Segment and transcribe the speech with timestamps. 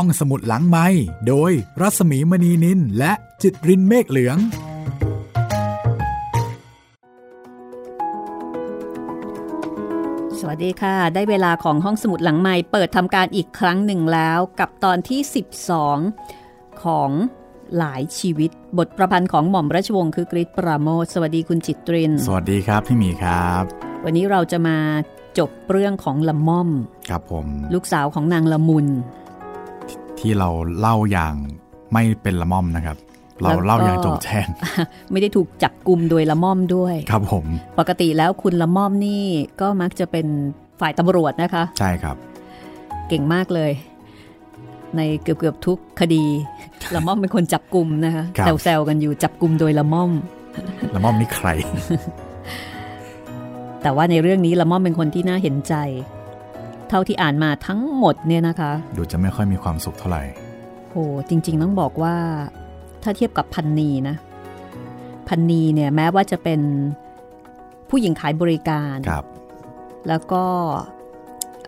[0.00, 0.86] ห้องสมุดหลังไม้
[1.28, 4.38] โดยรัสมีมณีนินและจิตรินเมฆเหลือง
[10.38, 15.20] สวัสดีค่ะ ได้เวลาของห้องสมุดหลังไม้เปิดทำการอีกครั้งหนึ่งแล้วกับตอนที่
[16.02, 17.10] 12 ของ
[17.78, 23.62] หลายชีวิต บทประพันธ์ของหม่อมราชวงศ์คือกริชปราโมทสวัสดีคุณจิตริน สวัสดีครับพี่หมีครับ
[24.04, 24.78] วันนี้เราจะมา
[25.38, 26.70] จบเรื่องของละม่อม
[27.08, 28.88] ครับผม ลูกสาวของนางละมุน
[30.20, 30.48] ที่เรา
[30.78, 31.34] เล่าอย่าง
[31.92, 32.96] ไม่เป็นละม่อมนะครับ
[33.42, 34.46] เราเล่าอย่างจงแจ้ง
[35.12, 37.44] ไม่ได้ถูกจับกลุ่มโดยละม่อมด้วย ครับผม
[37.78, 39.24] ปกติแล้วคุณละม่อมนี่
[39.60, 40.26] ก็มักจะเป็น
[40.80, 42.16] ฝ่ายตำรวจนะคะ ใช่ครับ
[43.08, 43.72] เก่งมากเลย
[44.96, 46.24] ในเกือบเกือบๆทุกคดี
[46.94, 50.10] ละม่อมเป็นคนจับกลุ่มนะคะครับแซวๆกันอยู่จับกลุ่มโดยละม่อม
[50.94, 51.48] ละม่อมนี่ใคร
[53.82, 55.74] แต่ว่าในเรื่องนี้ละม่อมเป็นคนที่น่าเห็นใจ
[56.88, 60.22] เท่าที่อ่านมาทั้งหมดเนี่ยนะคะ ดูจะไม่ค่อยมีความสุขเท่าไหร่
[60.90, 60.96] โห
[61.28, 62.16] จริง ๆ ต้องบอกว่า
[63.02, 64.16] ถ้าเทียบกับพันนีนะ
[65.28, 66.60] พันนีเนี่ยแม้ว่าจะเป็น
[67.90, 69.24] ผู้หญิงขายบริการครับ
[70.08, 70.44] แล้วก็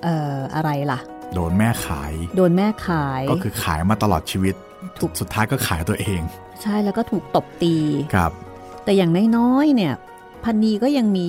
[0.03, 1.01] เอ่ออะไรล่ะ
[1.35, 4.55] โดนแม่ขาย โดนแม่ขาย ก็คือขายมาตลอดชีวิต
[5.01, 6.21] ถูกสุดท้ายก็ขายตัวเอง
[6.63, 7.75] ใช่แล้วก็ถูกตบตี
[8.15, 8.33] ครับ
[8.85, 9.95] แต่อย่างน้อยๆเนี่ย
[10.45, 11.27] พันนีก็ยังมี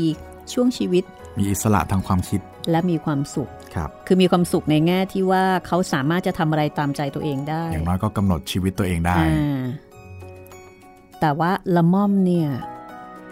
[0.54, 1.04] ช่วงชีวิต
[1.40, 9.60] มีอิสระทางความคิดและมีความสุข ครับคือมีความสุขในแง่ที่ว่าเขาสามารถจะทำอะไรตามใจตัวเองได้ อย่างน้อยก็กำหนดชีวิตตัวเองได้อ่า
[11.20, 12.50] แต่ว่าละม่อมเนี่ย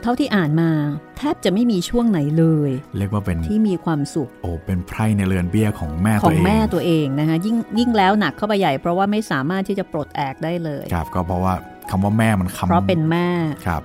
[0.02, 0.69] เท่าที่อ่านมา
[1.17, 11.53] แทบจะไม่มีช่วงไหนเลย เรียกว่าเป็นที่มีความสุข โอ้เป็นไพร่ในเรือนเบี้ยของแม่ขตัอวงเองแม่ตัวเองนะคะยิ่งยิ่งแล้วหนักเข้าไปใหญ่เพราะว่าไม่สามารถที่จะปลดแอกได้เลยครับก็เพราะว่า
[11.89, 13.27] คำว่าแม่มันคำเพราะเป็นแม่
[13.67, 13.81] ครับ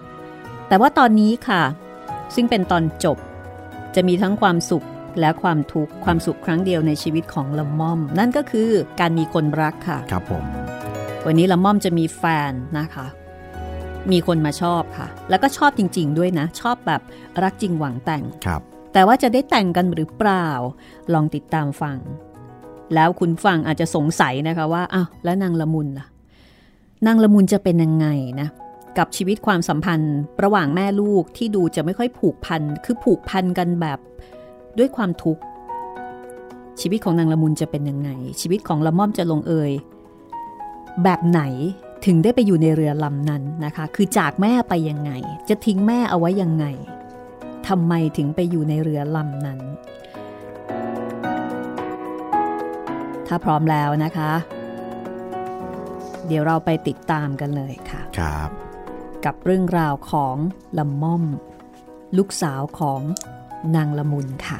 [0.69, 1.63] แต่ว่าตอนนี้ค่ะ
[2.35, 3.19] ซึ่งเป็นตอนจบ
[3.95, 4.85] จะมีทั้งความสุข
[5.21, 10.45] และความทุกข์ความสุขครั้งเดียวในชีวิตของละม่อม นั่นก็คือการมีคนรักค่ะ ครับผม
[11.27, 13.07] วันนี้ละม่อมจะมีแฟนนะคะ
[14.13, 17.03] มีคนมาชอบค่ะ แล้วก็ชอบจริง ๆ ด้วยนะ ชอบแบบ
[17.43, 18.61] รักจริงหวังแต่งครับ
[18.93, 20.49] แต่ว่าจะได้แต่งกันหรือเปล่า
[21.13, 21.99] ลองติดตามฟัง
[22.95, 26.07] แล้วคุณฟังอาจจะสงสัยนะคะว่าอ้าวแล้วนางละมุนล่ะ
[27.07, 28.07] นางละมุนจะเป็นยังไง
[28.41, 28.49] นะ
[28.99, 33.99] กับชีวิตความสัมพันธ์ ระหว่างแม่ลูกที่ดูจะไม่ค่อยผูกพัน คือผูกพันกันแบบ
[34.79, 35.43] ด้วยความทุกข์
[36.81, 38.11] ชีวิตของนางละมุนจะเป็นยังไง
[38.41, 39.73] ชีวิตของละม่อมจะลงเอย
[41.03, 41.43] แบบไหน
[42.07, 45.13] ถึงได้ไปอยู่ในเรือลำนั้นนะคะ คือจากแม่ไปยังไง
[45.49, 46.67] จะทิ้งแม่เอาไว้ยังไง
[47.69, 49.61] ทำไมถึงไปอยู่ในเรือลำนั้น
[53.27, 54.33] ถ้าพร้อมแล้วนะคะ
[56.27, 58.51] เดี๋ยวเราไปติดตามกันเลยค่ะ ครับ
[59.25, 60.37] กับเรื่องราวของ
[60.79, 61.25] ลำม่อม
[62.19, 63.01] ลูกสาวของ
[63.75, 64.59] นางละมุนค่ะ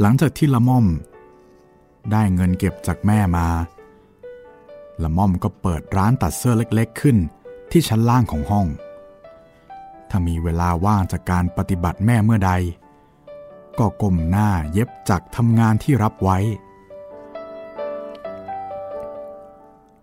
[0.00, 0.86] หลังจากที่ละม่อม
[2.12, 3.46] ได้เงินเก็บจากแม่มา
[5.02, 7.16] ละม่อมก็เปิดร้านตัดเสื้อเล็กๆขึ้น
[7.70, 8.66] ที่ชั้นล่างของห้อง
[10.10, 12.52] ถ้ามีเวลาว่างจากการปฏิบัติแม่เมื่อใด
[13.78, 16.38] ก็ก้มหน้าเย็บจักรทำงานที่รับไว้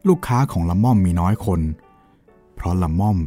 [0.08, 1.62] ลูกค้าของละม่อมมีน้อยคน
[2.56, 3.18] เพราะละม่อม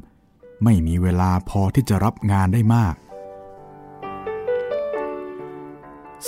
[0.65, 2.95] ไม่มีเวลาพอที่จะรับงานได้มาก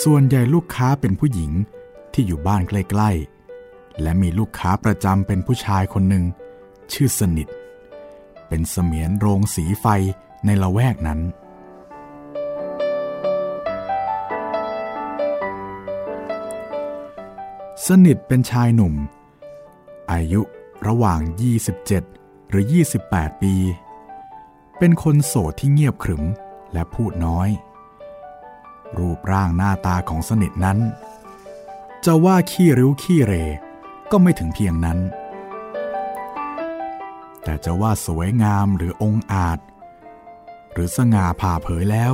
[0.03, 1.53] ส่วนใหญ่ลูกค้าเป็นผู้หญิง
[2.13, 6.25] ที่อยู่บ้านใกล้ๆ และมีลูกค้าประจำเป็นผู้ชายคนหนึ่ง
[6.93, 7.49] ชื่อสนิท
[8.49, 9.87] เป็นเสมียนโรงสีไฟ
[10.45, 11.21] ในละแวกนั้น
[17.87, 18.95] สนิทเป็นชายหนุ่ม
[20.11, 20.43] อายุ
[20.87, 21.21] ระหว่าง
[21.87, 22.65] 27 หรือ
[23.03, 23.55] 28 ปี
[24.79, 26.25] เป็นคนโสดที่เงียบขรึม
[26.73, 27.49] และพูดน้อย
[28.99, 30.79] รูปร่างหน้าตาของสนิทนั้น
[32.05, 33.33] จะว่าขี้ริ้วขี้เร
[34.11, 34.99] ก็ไม่ถึงเพียงนั้น
[37.43, 39.59] แต่จะว่าสวยงามหรือองอาจ
[40.73, 42.13] หรือสง่าผ่าเผยแล้ว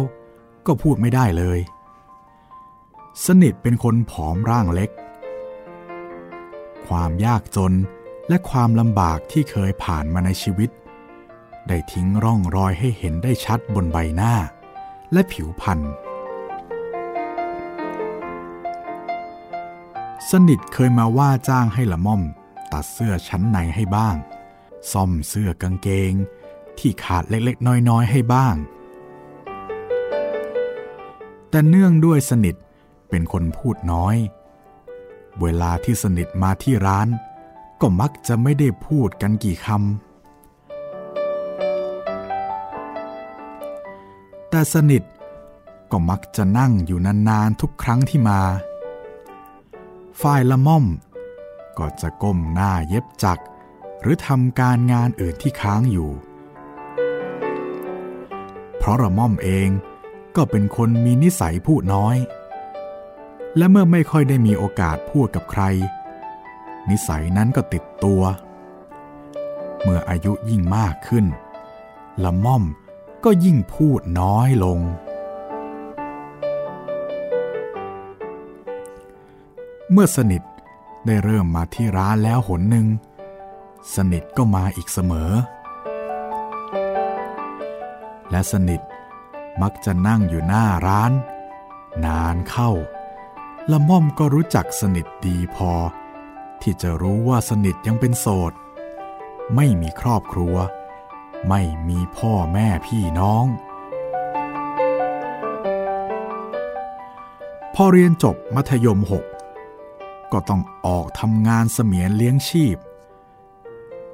[0.66, 1.58] ก็พูดไม่ได้เลย
[3.26, 4.90] สนิทเป็นคนผอมร่างเล็ก
[6.86, 7.72] ความยากจน
[8.28, 10.70] และความลำบากที่เคยผ่านมาในชีวิต
[11.68, 14.34] ได้ทิ้งร่องรอยให้เห็นได้ชัดบนใบหน้า
[15.12, 15.80] และผิวพรรณ
[20.30, 22.22] สนิทเคยมาว่าจ้างให้ละม่อม
[22.72, 24.16] ตัดเสื้อชั้นในให้บ้าง
[24.92, 26.12] ซ่อมเสื้อกางเกง
[26.78, 28.54] ที่ขาดเล็กๆ น้อยๆ ให้บ้าง
[31.50, 32.54] แต่เนื่องด้วยสนิท
[33.08, 34.16] เป็นคนพูดน้อย
[35.40, 37.08] เวลาที่สนิทมาที่ร้าน
[37.80, 39.80] ก็มักจะไม่ได้พูดกันกี่คำ
[44.50, 45.02] แต่สนิท
[45.90, 48.40] ก็มักจะนั่งอยู่นานๆทุกครั้งที่มา
[50.20, 50.84] ฝ่ายละม่อม
[51.78, 53.38] ก็จะก้มหน้าเย็บจัก
[54.00, 56.10] หรือทำการงานอื่นที่ค้างอยู่
[58.76, 59.68] เพราะละม่อมเอง
[60.36, 62.16] ก็เป็นคนมีนิสัยพูดน้อย
[63.56, 65.62] และเมื่อไม่ค่อยได้มีโอกาสพูดกับใคร
[66.90, 68.22] นิสัยนั้นก็ติดตัว
[69.82, 71.26] เมื่ออายุยิ่งมากขึ้น
[72.24, 72.64] ละม่อม
[73.24, 74.80] ก็ยิ่งพูดน้อยลง
[79.92, 80.42] เมื่อสนิท
[81.06, 82.86] ได้เริ่มมาที่ร้านแล้วหนหนึ่ง
[83.94, 85.32] สนิทก็มาอีกเสมอ
[88.30, 88.80] และสนิท
[89.62, 91.12] มักจะนั่งอยู่หน้าร้าน
[92.04, 92.70] นานเข้า
[93.70, 95.72] ละม่อมก็รู้จักสนิทดีพอ
[96.62, 98.52] ที่จะรู้ว่าสนิทยังเป็นโสด
[99.54, 100.56] ไม่มีครอบครัว
[101.48, 103.46] ไม่มีพ่อแม่พี่น้อง
[107.74, 109.24] พอเรียนจบมัธยมหก
[110.32, 112.76] ก็ต้องออกทำงานเสมียนเลี้ยงชีพ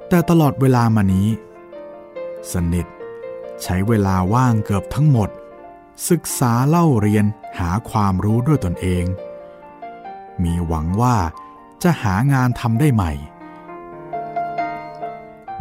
[0.09, 1.29] แต่ตลอดเวลามานี้
[2.51, 2.87] สนิท
[3.63, 5.29] ใช้เวลาว่างเกือบทั้งหมด
[6.09, 7.25] ศึกษาเล่าเรียน
[7.59, 9.05] หาความรู้ด้วยตนเอง
[10.43, 11.17] มีหวังว่า
[11.83, 13.11] จะหางานทำได้ใหม่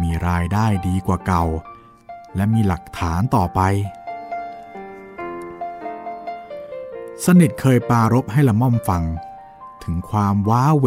[0.02, 1.44] มีรายได้ดีกว่าเก่า
[2.36, 3.60] และมีหลักฐานต่อไป
[7.24, 9.02] สนิทเคยปารบให้ละม่อมฟัง
[9.84, 10.86] ถึงความว้าเว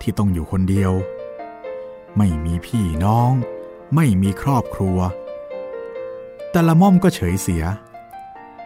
[0.00, 0.92] ที่ต้องอยู่คนเดียว
[2.16, 3.32] ไม่มีพี่น้อง
[3.94, 4.98] ไม่มีครอบครัว
[6.50, 7.64] แต่ละม่อมก็เฉยเสีย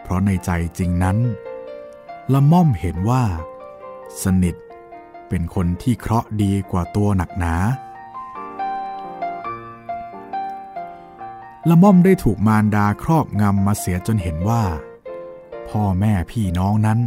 [0.01, 1.17] เพราะในใจจริงนั้น
[2.33, 3.23] ละม่อมเห็นว่า
[4.23, 4.55] สนิท
[5.29, 7.55] เป็นคนที่เคราะห์ดีกว่าตัวหนักหนา
[11.69, 14.63] ละม่อมได้ถูกมารดาครอบงำมาเสียจนเห็นว่า
[15.69, 16.99] พ่อแม่พี่น้องนั้น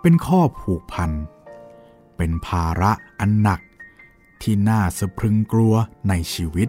[0.00, 1.10] เป็นข้อผูกพัน
[2.16, 3.60] เป็นภาระอันหนัก
[4.42, 5.74] ที่น่าสะพรึงกลัว
[6.08, 6.68] ในชีวิต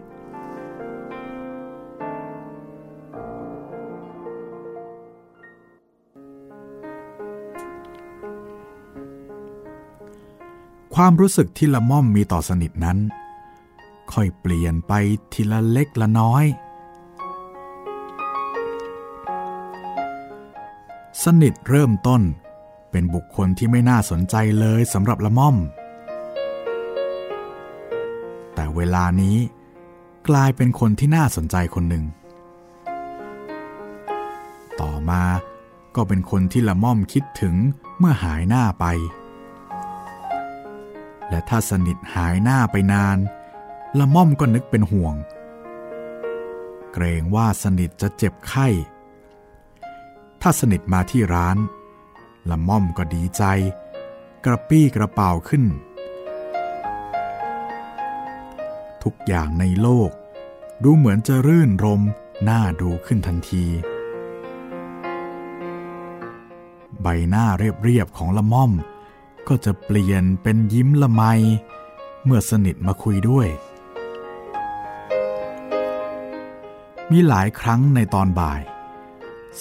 [11.02, 12.98] ความรู้สึกที่ละม่อมมีต่อสนิทนั้น
[14.12, 14.92] ค่อยเปลี่ยนไป
[15.32, 16.44] ทีละเล็กละน้อย
[21.24, 22.22] สนิทเริ่มต้น
[22.90, 25.56] เป็นบุคคลที่ไม่น่าสนใจเลยสำหรับละม่อม
[28.54, 29.36] แต่เวลานี้
[30.28, 32.04] กลายเป็นคนที่น่าสนใจคนหนึ่ง
[34.80, 35.22] ต่อมา
[35.96, 37.54] ก็เป็นคนที่ละม่อมคิดถึง
[37.98, 38.86] เมื่อหายหน้าไป
[41.30, 43.18] และถ้าสนิทหายหน้าไปนาน
[43.98, 45.14] ละม่อมก็นึกเป็นห่วง
[46.92, 48.68] เกรงว่าสนิทจะเจ็บไข้
[50.42, 51.56] ถ้าสนิทมาที่ร้าน
[52.50, 53.44] ละม่อมก็ดีใจ
[54.44, 55.64] กระปี้กระเป๋าขึ้น
[59.02, 60.10] ทุกอย่างในโลก
[60.82, 62.02] ดูเหมือนจะรื่นรม
[62.48, 63.64] น่าดูขึ้นทันที
[67.02, 68.72] ใบหน้าเรียบๆของละม่อม
[69.48, 71.22] ก็จะเปลี่ยนเป็นยิ้มละไม
[72.24, 73.48] เมื่อสนิทมาคุยด้วย
[77.10, 78.60] มีหลายครั้งในตอนบ่าย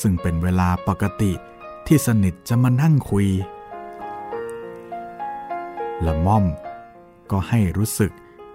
[0.02, 1.32] ซึ่งเป็นเวลาปกติ
[1.88, 3.28] ที่สนิทจะมานั่งคุย
[6.06, 6.46] ละม่อม
[7.32, 8.12] ก็ให้รู้สึก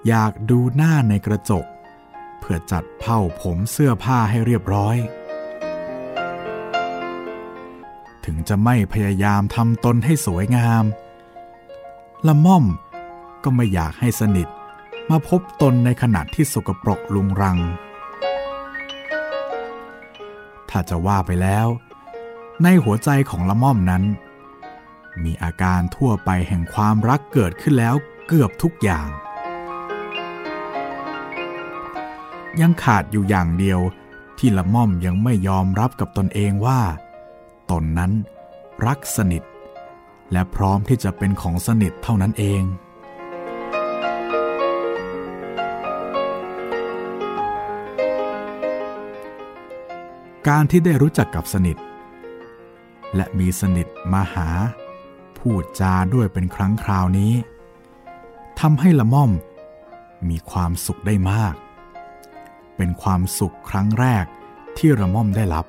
[0.08, 1.64] อยากดูหน้าในกระจก
[2.40, 4.96] เพื่อจัดเผ้าผมเสื้อผ้าให้เรียบร้อย
[8.24, 10.84] ถึงจะไม่พยายามทำตนให้สวยงาม
[12.26, 12.64] ละม่อม
[13.44, 14.48] ก็ไม่อยากให้สนิท
[15.10, 17.58] มาพบตนในขณะที่สกปรกลุงรัง
[20.70, 21.66] ถ้าจะว่าไปแล้ว
[22.62, 24.04] ในหัวใจของละม่อมนั้น
[25.24, 27.94] มีอาการทั่วไปแห่งความรักเกิดขึ้นแล้ว
[28.26, 29.08] เกือบทุกอย่าง
[32.60, 33.80] ยังขาดอยู่อย่างเดียว
[34.38, 36.80] ที่ละม่อมยังไม่ยอมรับกับตนเองว่า
[37.70, 38.12] ตนนั้น
[38.86, 39.42] รักสนิท
[40.32, 42.62] และพร้อมที่จะเป็นของสนิทเท่านั้นเอง
[50.48, 51.76] การที่ได้รู้จักกับสนิท
[53.16, 54.48] และมีสนิทมาหา
[55.38, 57.32] พูดจาด้วยเป็นครั้งคราวนี้
[58.60, 59.30] ทำให้ละม่อม
[60.28, 61.54] มีความสุขได้มาก
[62.76, 64.24] เป็นความสุขครั้งแรก
[64.76, 65.66] ที่ละม่อมได้รับ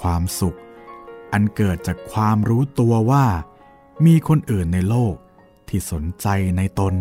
[0.00, 0.58] ความสุข
[1.32, 3.26] อันเกิดจากความรู้ตัวว่า
[4.06, 5.14] มีคนอื่นในโลก
[5.68, 6.26] ที่สนใจ
[6.56, 6.94] ในตน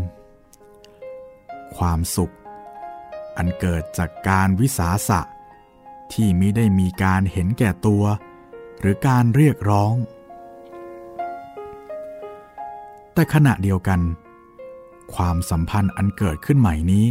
[1.77, 2.33] ความสุข
[3.37, 5.21] อันเกิดจากการวิสาสะ
[6.13, 8.03] ที่มิได้มีการเห็นแก่ตัว
[8.79, 9.93] หรือการเรียกร้อง
[13.13, 14.01] แต่ขณะเดียวกัน
[15.15, 17.07] ความสัมพันธ์อันเกิดขึ้นใหม่นี้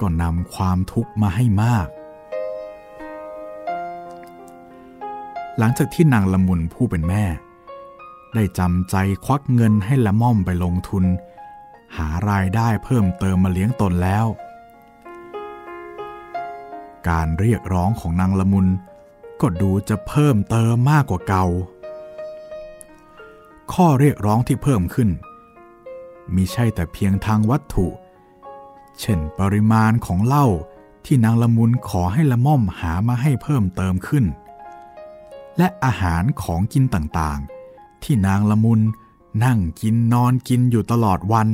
[0.00, 1.86] ก็นำความทุกข์มาให้มาก
[5.58, 7.24] หลังจากที่นางละมุนผู้เป็นแม่
[8.34, 11.04] ได้จำใจควักเงินให้ละม่อมไปลงทุน
[11.96, 14.26] หารายได้เพิ่มเติมมาเลี้ยงตนแล้ว
[17.08, 18.66] การเรียกร้องของนางละมุน
[19.40, 21.46] ก็ดูจะเพิ่มเติมมากกว่าเก่า
[23.72, 25.10] ข้อเรียกร้องที่เพิ่มขึ้น
[26.34, 27.86] มิใช่แต่เพียงทางวัตถุ
[29.00, 30.46] เช่นปริมาณของเหล้า
[31.04, 34.24] ที่นางละมุนขอให้ละม่อมหามาให้เพิ่มเติมขึ้น
[35.58, 38.80] และอาหารของกินต่างๆ ที่นางละมุน
[39.44, 41.48] นั่งกินนอนกินอยู่ตลอดวัน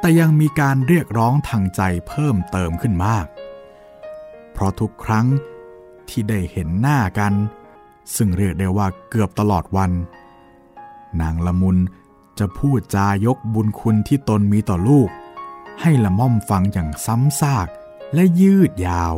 [0.00, 3.26] แต่ยังมีการเรียกร้องทางใจเพิ่มเติมขึ้นมาก
[4.52, 5.26] เพราะทุกครั้ง
[6.08, 7.34] ที่ได้เห็นหน้ากัน
[8.16, 9.90] ซึ่งเรียกได้ว่าเกือบตลอดวัน
[11.20, 11.78] นางละมุน
[12.38, 15.08] จะพูดจายกบุญคุณที่ตนมีต่อลูก
[15.80, 17.68] ให้ละม่อมฟังอย่างซ้ำซาก
[18.14, 19.14] และยืดยาว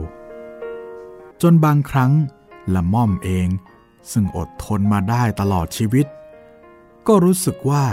[1.42, 2.12] จนบางครั้ง
[2.74, 3.48] ละม่อมเอง
[4.12, 6.06] ซึ่งอดทนมาได้ตลอดชีวิต
[7.06, 7.84] ก็รู้สึกว่า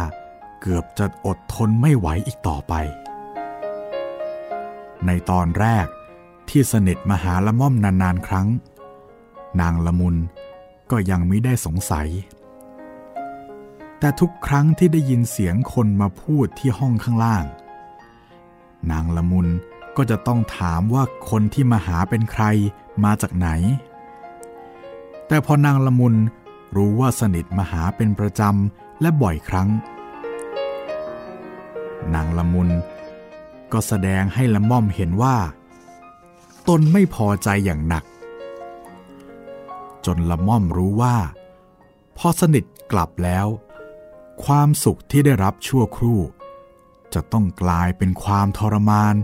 [0.62, 2.74] เกือบจะอดทนไม่ไหวอีกต่อไป
[5.06, 5.88] ในตอนแรก
[6.50, 8.48] ที่สนิทมาหาละม่อมนานๆครั้ง
[9.62, 10.16] นางละมุน
[10.92, 12.10] ก็ยังไม่ได้สงสัย
[14.00, 17.46] แต่ทุกครั้งที่ได้ยินเสียงคนมาพูดที่ห้องข้างล่าง
[18.92, 19.48] นางละมุน
[19.98, 22.44] ก็จะต้องถามว่าคนที่มาหาเป็นใคร
[23.04, 23.50] มาจากไหน
[25.28, 26.16] แต่พอนางละมุน
[26.76, 29.70] รู้ว่าสนิทมาหาเป็นประจำและบ่อยครั้ง
[32.14, 32.70] นางละมุน
[33.72, 35.38] ก็แสดงให้ละม่อมเห็นว่า
[36.68, 38.04] ตนไม่พอใจอย่างหนัก
[40.06, 41.16] จนละม่อมรู้ว่า
[42.18, 43.48] พอสนิทกลับแล้ว
[44.46, 46.20] ความสุขที่ได้รับชั่วครู่
[47.14, 49.16] จะต้องกลายเป็นความทรมาน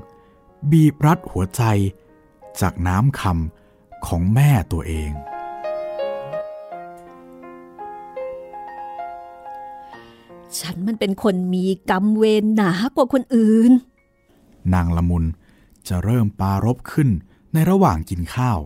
[0.71, 1.63] บีบรัดหัวใจ
[2.61, 5.11] จากน้ำคำของแม่ตัวเอง
[10.59, 13.71] ฉันมันเป็นคนมีกรรมเวรหนากว่าคนอื่น
[14.73, 15.25] นางละมุน
[15.87, 17.09] จะเริ่มปารบขึ้น
[17.53, 18.59] ในระหว่างกินข้าว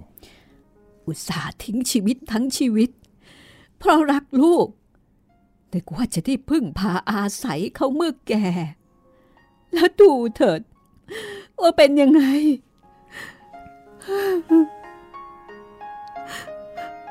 [1.05, 2.89] อุตส่าห์ทิ้งชีวิตทั้งชีวิต
[3.77, 4.67] เพราะรักลูก
[5.69, 8.45] แต่กว่าจะได้พึ่งพาอาศัยเขาเมื่อแก่
[9.73, 10.61] แล้วดูเถิด
[11.61, 12.23] ว่าเป็นยังไง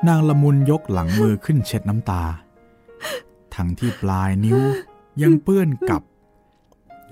[0.07, 2.23] นางละมุนยกหลังมือขึ้นเช็ดน้ำตา
[3.55, 4.59] ทั้งที่ปลายนิ้ว
[5.21, 6.01] ยังเปื้อนกับ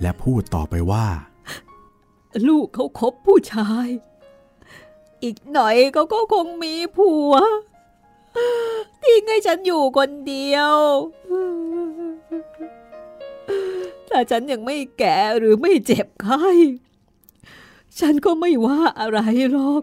[0.00, 1.06] และพูดต่อไปว่า
[2.48, 3.88] ลูกเขาคบผู้ชาย
[5.22, 7.32] อีกหน่อยเขาก็คงมีผัว
[9.02, 10.74] ทิ้งให้ฉันอยู่คนเดียว
[14.08, 16.46] ถ้าฉันยังไม่แก่หรือไม่เจ็บไข้
[17.98, 19.18] ฉันก็ไม่ว่าอะไร
[19.50, 19.82] หรอก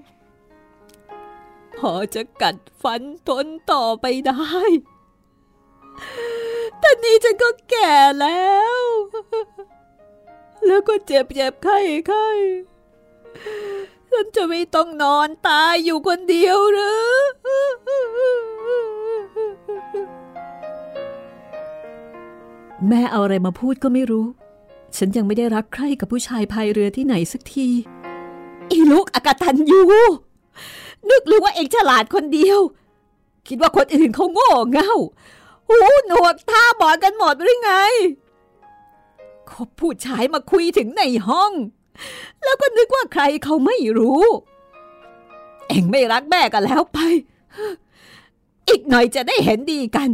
[1.77, 4.43] พอจะกัดฟันทนต่อไปได้
[6.79, 8.83] แต่นี้ฉันก็แก่แล้ว
[10.65, 12.27] แล้วก็เจ็บเจ็บไข้ไข้
[14.11, 17.17] ฉันจะไม่ต้องนอนตายอยู่คนเดียวหรือ
[22.87, 24.27] แม่เอาอะไรมาพูดก็ไม่รู้
[24.97, 27.67] ฉันยังไม่ได้รักใครกับผู้ชายพายเรือที่ไหนสักที
[28.71, 29.81] อีลูกอากาตันยู
[31.09, 32.59] นึกรือว่าเองฉลาดคนเดียว
[33.47, 34.93] คิดว่าคนอื่นเขาโง่เง่า
[35.67, 37.71] หูหนวกตาบอดกันหมดหรือไง
[39.49, 41.51] คบผู้ชายมาคุยถึงในห้อง
[42.43, 44.23] แล้วก็นึกว่าใครเขาไม่รู้
[45.67, 46.99] เองไม่รักแม่กันแล้วไป
[48.67, 50.09] อีกหน่อยจะได้เห็นดีกัน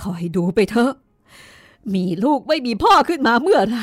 [0.00, 0.92] คอยดูไปเถอะ
[1.94, 3.78] มีลูกไม่มีพ่อขึ้นมาเมื่อไร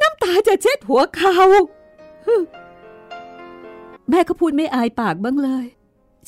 [0.00, 1.36] น้ำตาจะเช็ดหัวเขา
[4.10, 5.66] แม่ก็พูดไม่อายปากบ้างเลย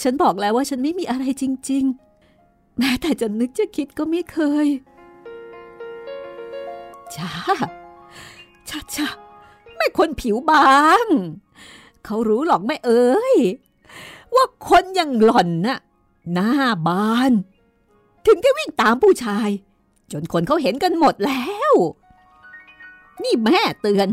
[0.02, 1.84] ฉันบอกแล้วว่าฉันไม่มีอะไรจริง
[2.30, 4.66] ๆ แม้แต่จะนึกจะคิดก็ไม่เคย
[7.16, 7.32] ช้า
[8.68, 9.08] ช้าช้า
[9.76, 11.06] ไม่คนผิวบาง
[12.04, 13.36] เขารู้หรอกไม่เอ่ย
[14.34, 15.78] ว่าคนอย่างหล่อนน่ะ
[16.32, 16.50] หน้า
[16.86, 17.32] บาน
[18.26, 19.48] ถึงได้วิ่งตามผู้ชาย
[20.12, 21.72] จนคนเขาเห็นกันหมดแล้ว
[23.22, 24.08] นี่แม่เตือน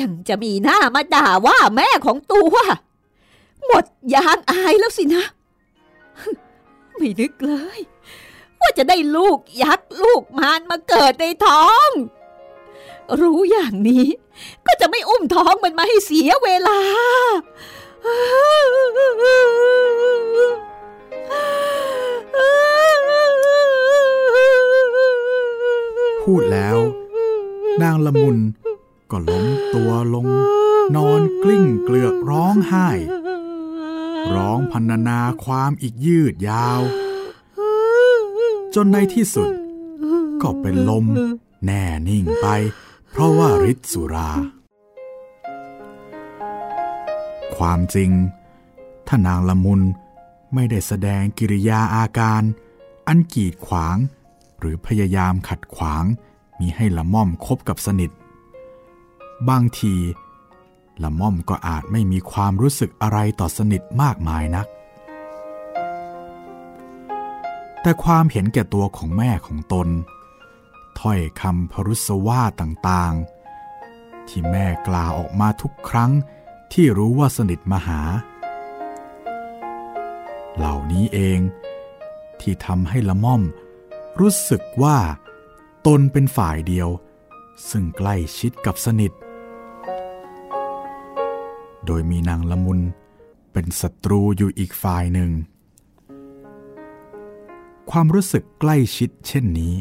[0.00, 2.54] ยังจะมีหน้ามาด่าว่าแม่ของตัว
[3.66, 5.24] หมดยางอายแล้วสินะ
[6.96, 7.80] ไม่นึกเลย
[8.60, 11.90] ว่าจะได้ลูกยักษ์ลูกมารมาเกิดในท้อง
[13.20, 14.06] รู้อย่างนี้
[14.66, 16.80] ก็จะไม่อุ้มท้องมันมาให้เสียเวลา
[26.22, 26.78] พูดแล้ว
[27.82, 28.38] นางละมุน
[29.16, 30.26] ก็ล้มตัวลง
[30.96, 32.88] นอนกลิ้งเกลือกร้องไห้
[34.34, 36.80] ร้องพันนาความอีกยืดยาว
[38.74, 39.48] จนในที่สุด
[40.42, 41.04] ก็เป็นลม
[41.64, 42.46] แน่นิ่งไป
[43.10, 44.30] เพราะว่าฤทธิ์สุรา
[47.56, 48.10] ความจริง
[49.06, 49.80] ถ้านางละมุน
[50.54, 52.42] ไม่ได้แสดงกิริยาอาการ
[53.06, 53.96] อันกีดขวาง
[54.58, 56.04] หรือพยายามขัดขวาง
[56.60, 58.10] มีให้ละม่อมคบกับสนิท
[59.48, 59.94] บางที
[61.02, 64.66] ละม่อมก็อาจไม่มีความรู้สึกอะไรต่อสนิทมากมายนัก
[67.80, 69.88] แต่ความเห็นแก่ตัวของแม่ของตน
[70.98, 76.12] ถ้อยคำพรุษว่าต่างๆ ที่แม่กล่าวออกมาทุกครั้ง
[76.72, 78.00] ที่รู้ว่าสนิทมาหา
[80.56, 81.38] เหล่านี้เอง
[82.40, 83.42] ที่ทำให้ละม่อม
[84.20, 84.98] รู้สึกว่า
[85.86, 86.88] ตนเป็นฝ่ายเดียว
[87.70, 89.12] ซึ่งใกล้ชิดกับสนิท
[91.86, 92.80] โดยมีนางละมุน
[93.52, 95.30] เป็นศัตรูอยู่อีกฝ่ายหนึ่ง
[97.90, 99.74] ความรู้สึกใกล้ชิดเช่นนี้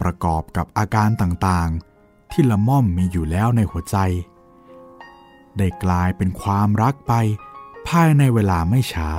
[0.00, 3.96] ประกอบกับอาการต่างๆ ที่ละม่อมมีอยู่แล้วในหัวใจ
[5.58, 7.12] ได้กลายเป็นความรักไป
[7.88, 9.10] ภายในเวลาไม่ช้า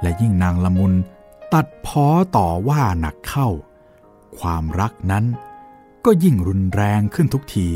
[0.00, 0.92] และยิ่งนางละมุน
[1.52, 2.06] ตัดพ้อ
[2.36, 3.48] ต่อว่าหนักเข้า
[4.38, 5.24] ความรักนั้น
[6.04, 7.68] ก็ยิ่งรุนแรงขึ้นทุกที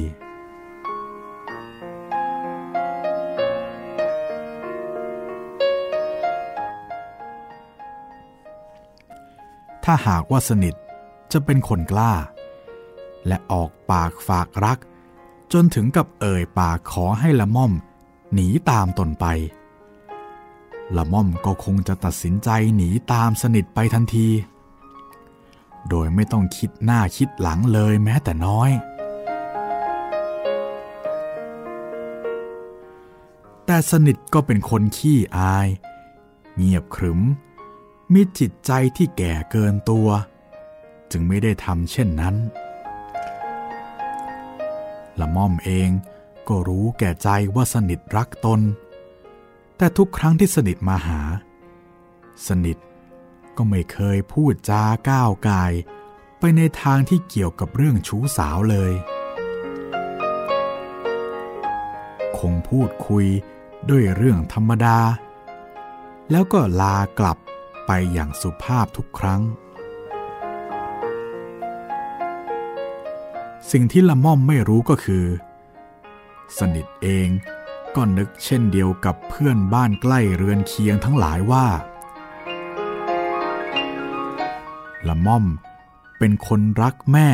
[9.85, 10.75] ถ้าหากว่าสนิท
[11.33, 12.13] จะเป็นคนกล้า
[13.27, 14.79] และออกปากฝากรัก
[15.53, 17.73] จนถึงกับเอ่ยปากขอให้ละม่อม
[18.35, 19.27] หนีตามตนไป
[20.97, 24.29] ละม่อมก็คงจะตัดสินใจหนีตามสนิทไปทันที
[25.89, 28.71] โดยไม่ต้องคิดหน้าคิดหลังเลยแม้แต่น้อย
[33.67, 35.69] แต่สนิทก็เป็นคนขี้อาย
[36.57, 37.21] เงียบขรึม
[38.13, 40.09] มีจิตใจที่แก่เกินตัว
[41.11, 42.37] จึงไม่ได้ทำเช่นนั้น
[45.21, 45.91] ละม่อมเอง
[46.49, 48.61] ก็รู้แก่ใจว่าสนิทรักตน
[49.77, 51.21] แต่ทุกครั้งที่สนิทมาหา
[52.47, 52.79] สนิท
[53.57, 55.73] ก็ไม่เคยพูดจาก้าวกาย
[56.39, 58.93] ไปในทางที่เกี่ยวกับเรื่องชู้สาวเลย
[62.39, 63.27] คงพูดคุย
[63.91, 64.99] ด้วยเรื่องธรรมดา
[66.31, 67.39] แล้วก็ลากลับ
[67.95, 69.43] ไปอย่างสุภาพทุกครั้ง
[73.71, 75.25] สิ่งที่ละม่อมไม่รู้ก็คือ
[76.59, 77.29] สนิทเอง
[77.97, 81.67] ก็นึกเช่นเดียวกับเพื่อนบ้านใกล้เรือนเคียงทั้งหลายว่า
[85.09, 85.45] ละม่อม
[86.19, 87.29] เป็นคนรักแม่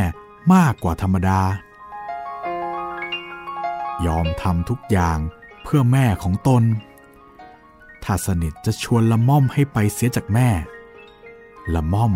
[0.54, 1.40] มากกว่าธรรมดา
[4.06, 5.18] ยอมทำทุกอย่าง
[5.62, 6.62] เพื่อแม่ของตน
[8.04, 10.48] ถ้าสนิทจะชวนละม่อมให้ไปเสียจากแม่
[11.74, 12.12] ละม่อม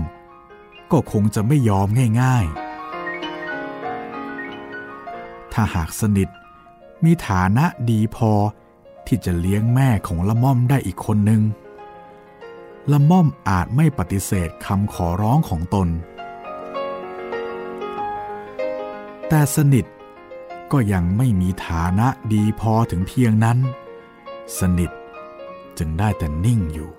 [0.92, 1.88] ก็คงจะไม่ยอม
[2.21, 6.29] ง่ายๆ ถ้าหากสนิท
[7.05, 8.33] มีฐานะดีพอ
[9.07, 11.42] ที่จะเลี้ยงแม่ของละม่อมได้อีกคนหนึ่ง
[12.92, 15.88] ละม่อมอาจไม่ปฏิเสธคำขอร้องของตน
[19.29, 19.87] แต่สนิท
[20.73, 23.59] ก็ยังไม่มีฐานะดีพอถึงเพียงนั้น
[24.59, 24.90] สนิท
[25.78, 26.90] จึงได้แต่นิ่งอยู่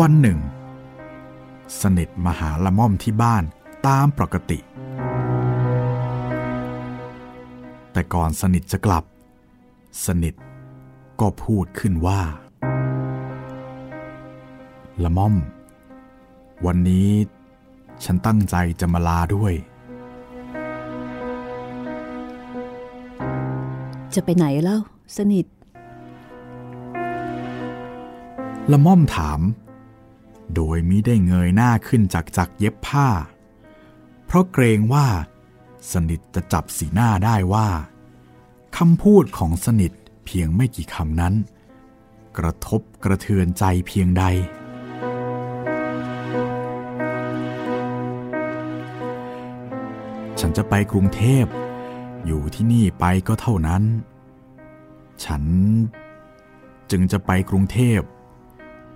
[0.00, 0.38] วันหนึ่ง
[1.82, 3.44] สนิทมาหาละม่อมที่บ้าน
[3.86, 4.58] ตามปกติ
[7.92, 9.04] แต่ก่อนสนิทจะกลับ
[10.06, 10.34] สนิท
[11.20, 12.20] ก็พูดขึ้นว่า
[15.02, 15.34] ละม่อม
[16.66, 17.08] วันนี้
[18.04, 19.54] ฉันตั้งใจจะมาลาด้วย
[24.14, 24.78] จะไปไหนเล่า
[25.16, 25.46] สนิท
[28.72, 29.40] ละม่อมถาม
[30.54, 33.08] โดยมิได้เงยหน้าขึ้นจากจักเย็บผ้า
[34.26, 35.06] เพราะเกรงว่า
[35.92, 37.68] สนิทจะจับสีหน้าได้ว่า
[38.76, 39.92] คำพูดของสนิท
[40.26, 41.34] เพียงไม่กี่คำนั้น
[42.38, 44.24] กระทบกระเทือนใจเพียงใด
[50.44, 51.46] ฉันจะไปกรุงเทพ
[52.26, 53.82] อยู่ที่นี่ไปก็เท่านั้น
[55.24, 55.44] ฉัน
[56.90, 58.00] จึงจะไปกรุงเทพ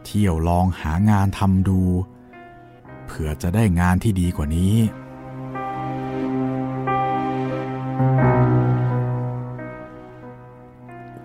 [0.04, 1.80] เที่ยวลองหางานทำดู
[3.04, 4.74] เผื่อจะได้งานที่ดีกว่านี้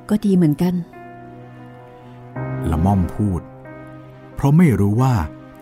[0.09, 0.73] ก็ดีเหมือนกัน
[2.69, 3.41] ละม่อมพูด
[4.35, 5.13] เพราะไม่รู้ว่า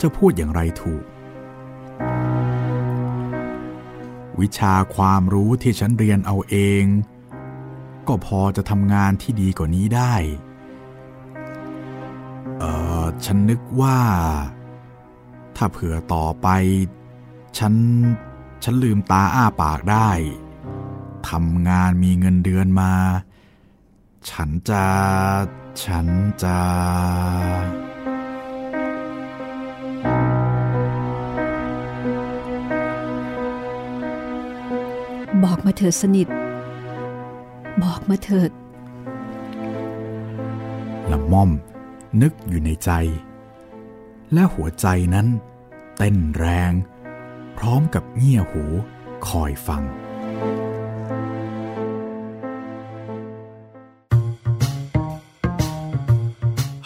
[0.02, 1.04] จะพูดอย่างไรถูก
[4.42, 6.84] วิชาความรู้ที่ฉันเรียนเอาเอง
[8.08, 10.14] ก็พอจะทำงานที่ดีกว่านี้ได้
[12.60, 12.64] เอ
[13.04, 14.00] อฉันนึกว่า
[15.56, 16.48] ถ้าเผื่อต่อไป
[17.58, 17.74] ฉัน
[18.64, 20.10] ฉันลืมตาอ้าปากได้
[21.30, 22.94] ทำงานมีเงินเดือนมา
[24.30, 24.86] ฉันจะ
[25.86, 26.08] ฉัน
[26.44, 26.60] จะ
[35.60, 36.28] บอกมาเถิดสนิท
[37.84, 38.52] บอกมาเถิด
[41.12, 41.52] ละม่อม
[42.22, 42.92] นึกอยู่ในใจ
[44.34, 45.28] และหัวใจนั้น
[45.98, 46.74] เต้นแรง
[47.58, 48.64] พร้อมกับเงี่ยหู
[49.28, 49.84] คอยฟัง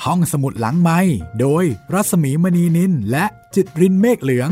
[0.04, 1.00] ห้องสมุดหลังไม้
[1.40, 4.50] โดยรัสมีมณีนินและจิตรินเมฆเหลือง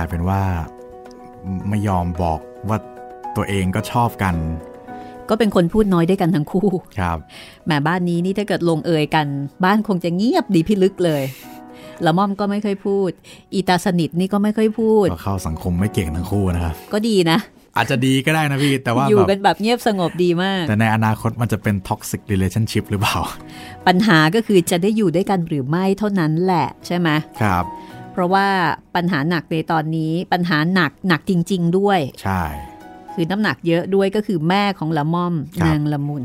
[0.00, 0.42] ลายเป็นว่า
[1.68, 2.78] ไม่ยอมบอกว่า
[3.36, 4.34] ตัวเองก็ชอบกัน
[5.28, 7.18] ก็เป็นคนพูดน้อยด้วยกันทั้งคู่ ครับ
[7.64, 9.26] แหมบ้านนี้นี่ถ้าเกิดลงเอยกัน
[9.64, 11.22] บ้านคงจะเงียบดีพิลึกเลย
[12.06, 13.10] ละม่อมก็ไม่ค่อยพูด
[13.54, 17.38] อีตาสนิทนี่ก็ไม่ค่อยพูด ก็เข้าสังคมไม่เก่งทั้งคู่นะครับ ก็ดีนะ
[17.76, 23.16] อาจจะดีก็ได้นะพี่ แต่ว่าอยู่แบบกันแบบเงียบสงบดีมาก แต่ในอนาคตมันจะเป็น toxic relationship หรือเปล่า
[23.86, 27.08] ปัญหาก็คือจะได้อยู่ด้วยกันหรือไม่เท่านั้นแหละใช่ไหม
[27.42, 27.64] ครับ
[27.99, 28.46] เพ ราะว่า
[28.96, 32.42] ปัญหาหนักในตอนนี้ปัญหาหนักหนักจริง ๆ ด้วย ใช่
[33.14, 36.24] คือน้ำหนักเยอะด้วยก็คือแม่ของละม่อมครับนางละมุน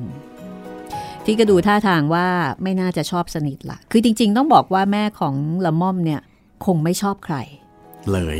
[1.26, 2.28] ที่ก็ดูท่าทางว่า
[2.64, 6.22] ไม่น่าจะชอบสนิทละคือจริง ๆ ต้องบอกว่าแม่ของละม่อมเนี่ย
[6.66, 7.38] คงไม่ชอบใคร
[8.12, 8.38] เลย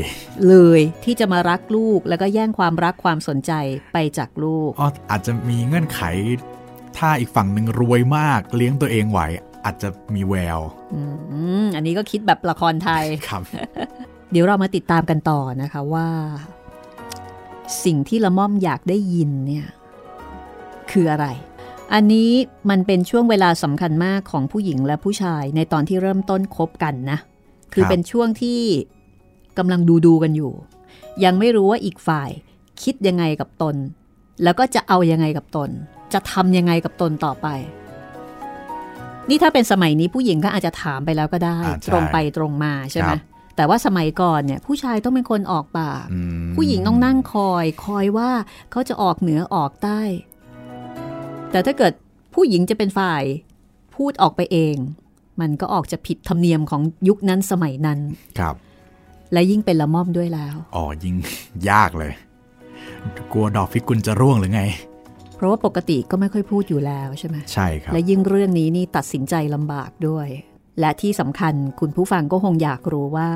[0.48, 3.52] เลยที่จะมารักลูกแล้วก็แย่งความรักความสนใจ
[3.92, 6.00] ไปจากลูกอ๋ออาจจะมีเงื่อนไข
[6.98, 9.20] ถ้าอีกฝั่งหนึ่งรวยมากเลี้ยงตัวเองไหว
[9.66, 10.60] อาจจะมีแวว
[10.94, 11.00] อื
[11.64, 13.42] มอันนี้ก็คิดแบบละครไทยครับ
[14.30, 16.08] เดี๋ยวเรามาติดตามกันต่อนะคะว่า
[17.84, 19.66] สิ่งที่ละม่อมอยากได้ยินเนี่ย
[20.90, 21.26] คืออะไร
[21.94, 22.30] อันนี้
[22.70, 27.18] มันเป็นช่วงเวลาสำคัญมากของผู้หญิงและผู้ชายในตอนที่เริ่มต้นคบกันนะ
[27.72, 28.60] คือครับเป็นช่วงที่
[29.58, 30.52] กำลังดูดูๆกันอยู่
[31.24, 32.30] ยังไม่รู้ว่าอีกฝ่าย
[32.82, 33.76] คิดยังไงกับตน
[34.42, 35.70] แล้วก็จะเอายังไงกับตน
[36.12, 37.46] จะทำยังไงกับตนต่อไป
[39.28, 43.20] นี่ถ้าเป็นสมัยนี้ผู้หญิงก็อาจจะถามไปแล้วก็ได้อ่าใช่ตรงไปตรงมาใช่ไหมครับ
[43.56, 48.30] แต่ว่าสมัยก่อนเนี่ยผู้ชายต้องเป็นคนออกปากอืมผู้หญิงต้องนั่งคอย คอยว่า
[48.70, 50.00] เขาจะออกเหนือออกใต้
[51.50, 51.92] แต่ถ้าเกิด
[52.34, 53.22] ผู้หญิงจะเป็นฝ่าย
[53.96, 54.76] พูดออกไปเอง
[55.40, 57.98] มันก็ออกจะผิดธรรมเนียมของยุคนั้นสมัยนั้น
[58.38, 58.54] ครับ
[59.32, 61.14] และยิ่งเป็นละม่อมด้วยแล้ว อ๋อยิ่ง
[61.70, 62.12] ยากเลย
[63.32, 64.62] กลัวดอกพิกุลจะร่วงหรือไง
[65.36, 70.28] เพราะว่าปกติก็ไม่ค่อยพูดอยู่แล้วใช่ไหมใช่ครับ และยิ่งเรื่องนี้นี่ตัดสินใจลำบากด้วย
[70.80, 73.30] และที่สำคัญคุณผู้ฟังก็คงอยากรู้ว่า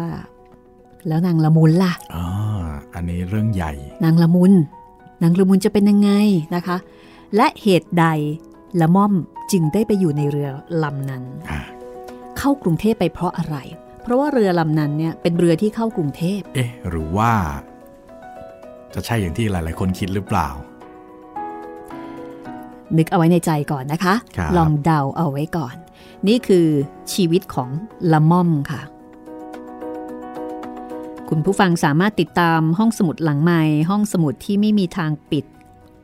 [1.08, 2.26] แล้วนางละมุนล่ะอ๋อ
[2.94, 3.72] อันนี้เรื่องใหญ่
[4.04, 4.52] นางละมุน
[5.22, 6.10] นางละมุนจะเป็นยังไง
[6.54, 6.76] นะคะ
[7.36, 8.06] และเหตุใด
[8.80, 9.12] ละม่อม
[9.52, 10.48] จึงได้ไปอยู่ในเรือ
[10.82, 11.60] ลำนั้นอ่า
[12.38, 13.56] เข้ากรุงเทพไปเพราะอะไร
[14.02, 17.32] เพราะว่าเรือลำนั้นเนี่ยเป็นเรือที่เข้ากรุงเทพ เอ๊ะ หรือว่า
[18.94, 20.48] จะใช่อย่างที่หลาย ๆ คนคิดหรือเปล่า
[22.98, 25.74] นึกเอาไว้ในใจก่อนนะคะครับลองเดาเอาไว้ก่อน
[26.28, 26.66] นี่คือ
[27.12, 27.70] ชีวิตของ
[28.12, 28.82] ละม่อมค่ะ
[31.28, 35.44] คุณผู้ฟังสามารถติดตามห้องสมุดหลังไม้ห้องสมุดที่ไม่มีทางปิด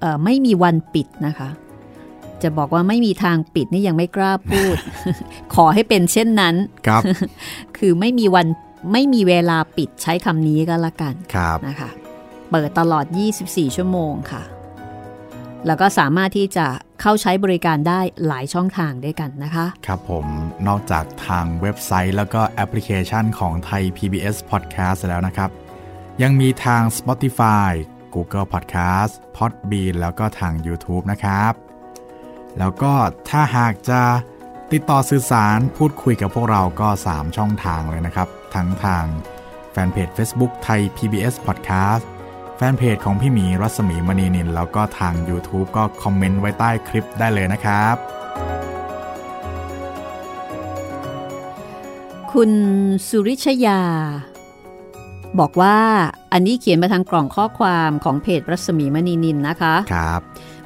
[0.00, 1.48] เอ่อไม่มีวันปิดนะคะ
[2.42, 4.76] จะบอกว่าไม่มีทางปิดนี่ยังไม่กล้าพูด
[5.54, 6.54] ขอให้เป็นเช่นนั้น
[6.86, 7.02] ครับ
[7.76, 8.46] คือไม่มีวัน
[8.92, 11.90] ไม่มีเวลาปิดใช้คำนี้ก็แล้วกันครับนะคะ
[12.50, 13.04] เปิดตลอด
[13.40, 14.42] 24 ชั่วโมงค่ะ
[15.66, 16.66] แล้วก็สามารถที่จะ
[17.00, 20.26] เข้าใช้บริการได้หลายช่องทางด้วยกันนะคะ ครับผม
[20.68, 25.50] นอกจากทางเว็บไซต์แล้วก็แอปพลิเคชันของไทย PBS Podcast แล้วนะครับ
[26.22, 27.70] ยังมีทาง Spotify
[28.14, 31.52] Google Podcast Podbean แล้วก็ทาง YouTube นะครับ
[32.58, 32.92] แล้วก็
[33.30, 34.02] ถ้าหากจะ
[34.72, 39.04] ติดต่อสื่อสารพูดคุยกับพวกเราก็ 3 ช่องทางเลยนะครับ ทั้งทาง
[39.70, 42.04] แฟนเพจ Facebook ไทย PBS Podcast
[42.58, 47.96] แฟนเพจของพี่หมีรัศมีมณีนิน แล้วก็ทาง YouTube ก็คอมเมนต์ไว้ใต้คลิปได้เลยนะครับ
[52.32, 52.50] คุณ
[53.08, 53.82] สุริชยา
[55.38, 55.76] บอกว่า
[56.32, 60.20] อันนี้เขียนมาทางกล่องข้อความของเพจรัศมีมณีนินนะคะครับ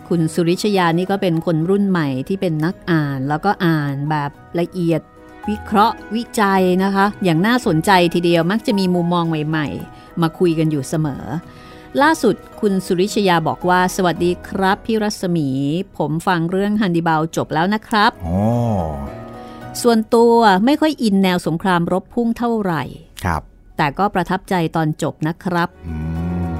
[0.08, 5.00] คุณสุริชยานี่ก็เป็นคนรุ่นใหม่ที่เป็นนักอ่าน แล้วก็อ่านแบบละเอียด
[5.48, 11.24] วิเคราะห์วิจัยนะคะ อย่างน่าสนใจทีเดียวมักจะมีมุมมองใหม่ ๆ มาคุยกันอยู่เสมอ
[12.02, 15.48] ล่าสุดคุณสุริชยาบอกว่า สวัสดีครับ พี่รัศมี
[15.96, 18.40] ผมฟังเรื่องฮันดิบาลจบแล้วนะครับโอ้
[19.82, 22.82] ส่วนตัวไม่ค่อยอินแนวสงครามรบพุ่งเท่าไหร่
[23.24, 23.42] ครับ
[23.76, 25.94] แต่ก็ประทับใจตอนจบนะครับอื
[26.48, 26.52] ม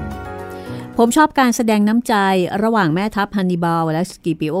[0.97, 2.15] ผมชอบการแสดงน้ำใจ
[2.63, 4.57] ระหว่างแม่ทัพฮันนิบาลและสกิปิโอ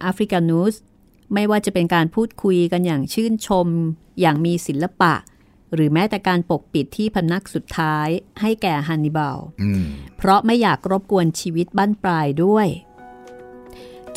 [0.00, 0.74] แอฟริกานูส
[1.34, 3.68] ไม่ว่าจะเป็นการพูดคุยกันอย่างชื่นชม
[4.20, 5.12] อย่างมีศิลปะ
[5.74, 8.08] หรือแม้แต่การปกปิดที่พนักสุดท้าย
[8.40, 9.84] ให้แก่ฮันนิบาลอืม
[10.16, 12.68] เพราะไม่อยากรบกวนชีวิตบ้านปลายด้วย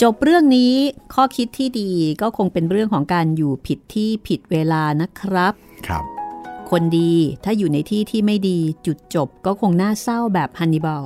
[0.01, 0.73] จบเรื่องนี้
[1.13, 1.91] ข้อคิดที่ดี
[2.21, 5.53] ก็คงเป็นเรื่องของการอยู่ผิดที่ผิดเวลานะครับ
[5.87, 6.03] ครับ
[6.71, 11.05] คนดีถ้าอยู่ในที่ที่ไม่ดีจุดจบก็คงน่าเศร้าแบบฮันนิบาล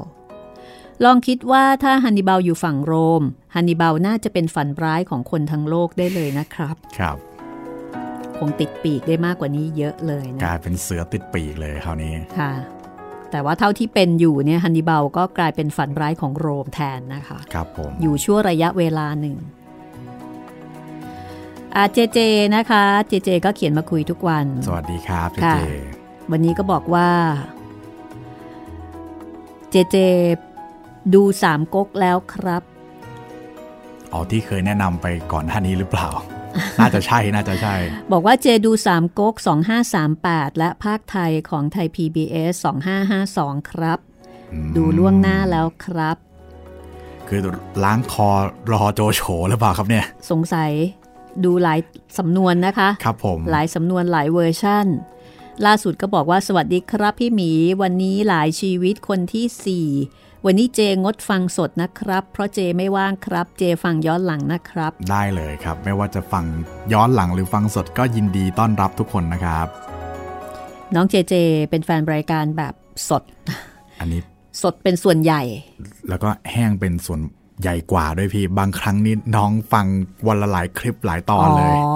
[1.04, 3.24] ลองคิดว่าถ้าฮันนิบาลอยู่ฝั่งโรม
[3.56, 7.18] ฮันนิบาลน่าจะเป็นฝันร้ายของคนทั้งโลกได้เลยนะครับ ครับ
[8.42, 12.54] คงติดปีกได้มากกว่านี้เยอะเลยกนะลายเป็นเสือติดปีกเลยคราวนี้ค่ะ
[13.32, 19.38] แต่ว่าเท่าที่เป็นอยู่เนี่ยฮันนิบาลก็กลายเป็นฝันร้ายของโรมแทนนะคะครับผมอยู่ชั่วระยะเวลาหนึ่ง
[21.76, 22.20] อาเจเจ
[22.56, 25.62] นะคะ เจเจ ก็เขียนมาคุยทุกวัน สวัสดีครับเจค่ะเจ
[26.32, 27.10] วันนี้ก็บอกว่า
[29.70, 29.98] เจเจ
[31.14, 32.64] ดูสามก๊กแล้วครับ
[34.14, 36.10] อ๋อที่เคยแนะนำไปก่อนหน้านี้หรือเปล่า
[36.80, 37.76] น่าจะใช่ น่าจะใช่
[38.12, 39.36] บอกว่าเจดูสามก๊ก
[39.98, 42.54] 2538 และภาคไทยของไทย PBS
[43.12, 44.00] 2552 ครับ
[44.52, 46.18] อืมดูล่วงหน้าแล้วครับ
[47.28, 47.40] คือ
[47.84, 48.30] ล้างคอ
[48.72, 50.72] รอโจโฉหรือเปล่าครับเนี่ย สงสัย
[51.44, 51.80] ดูหลาย
[52.18, 54.86] สำนวนนะคะ ครับผม หลายสำนวนหลายเวอร์ชั่น
[55.66, 66.46] ล่าสุดก็บอกว่าสวัสดีครับพี่หมี วันนี้หลายชีวิตคนที่4 วันนี้เจงดฟังสดนะครับ เพราะเจไม่ว่างครับ เจฟังย้อนหลังนะครับ ได้เลยครับ ไม่ว่าจะฟัง
[66.94, 69.68] ย้อนหลังหรือฟังสดก็ยินดีต้อนรับทุกคนนะครับ
[70.96, 71.34] น้องเจเจ
[71.70, 72.74] เป็นแฟนรายการแบบ
[73.10, 73.24] สด
[74.00, 74.22] อันนี้
[74.62, 75.42] สดเป็นส่วนใหญ่
[76.10, 77.22] แล้วก็แห้งเป็นส่วน
[77.62, 79.86] ใหญ่กว่าด้วยพี่ บางครั้งนี่น้องฟัง
[80.28, 81.96] วันละหลายคลิปหลายตอนเลย อ๋อ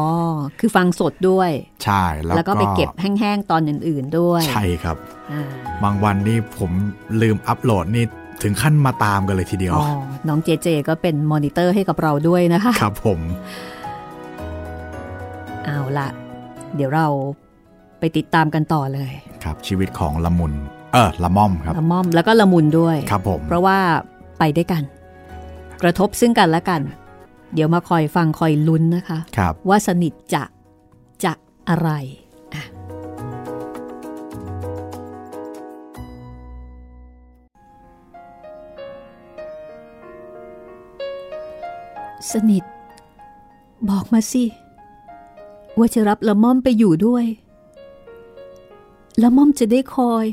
[0.59, 1.51] คือฟังสดด้วย
[1.83, 4.97] ใช่ แล้วแล้วก็ไปเก็บแห้งๆตอนอื่นๆด้วย ใช่ครับ
[5.31, 5.41] อ่า
[5.83, 6.71] บางวันนี่ผม
[7.21, 8.05] ลืมอัปโหลดนี่
[8.43, 9.85] ถึงขั้นมาตามกันเลยทีเดียวอ๋อ
[10.27, 13.19] น้องเจเจก็เป็นมอนิเตอร์ให้กับเราด้วยนะคะ ครับผม
[15.65, 16.07] เอาละ
[16.75, 17.07] เดี๋ยวเรา
[17.99, 19.11] ไปติดตามกันต่อเลย
[19.43, 20.53] ครับชีวิตของละมุน
[20.93, 23.77] เออละม่อมครับ ละม่อมแล้วก็ละมุนด้วย ครับผม เพราะว่า
[24.39, 24.83] ไปด้วยกัน
[25.81, 26.81] กระทบซึ่งกันและกัน
[27.53, 30.43] เดี๋ยวมาคอยฟังคอยลุ้นนะคะครับว่าสนิทจะ
[31.23, 31.33] จะ
[31.69, 31.89] อะไร
[42.31, 42.63] สนิท
[43.89, 44.43] บอกมาสิ
[45.77, 47.25] ว่าจะรับละม่อมไปอยู่ด้วย
[49.23, 50.25] ละม่อมจะได้คอย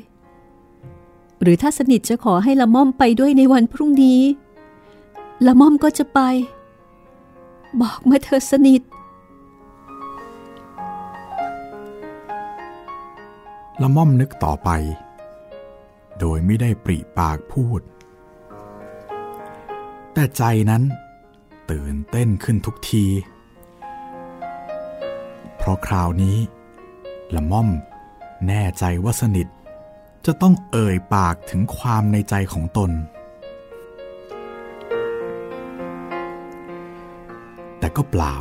[1.42, 4.20] หรือถ้าสนิทจะขอให้ละม่อมไปด้วยในวันพรุ่งนี้
[5.46, 6.20] ละม่อมก็จะไป
[7.81, 8.83] บอกมาเธอสนิท
[13.83, 14.70] ละม่อมนึกต่อไป
[16.18, 17.81] โดยไม่ได้ปริปากพูด
[20.12, 20.83] แต่ใจนั้น
[21.72, 23.04] ตื่นเต้นขึ้นทุกที
[25.56, 26.37] เพราะคราวนี้
[27.35, 27.68] ละม่อม
[28.48, 29.46] แน่ใจว่าสนิท
[30.26, 32.90] จะต้องเอ่ยปากถึงความในใจของตน
[37.78, 38.35] แต่ก็เปล่า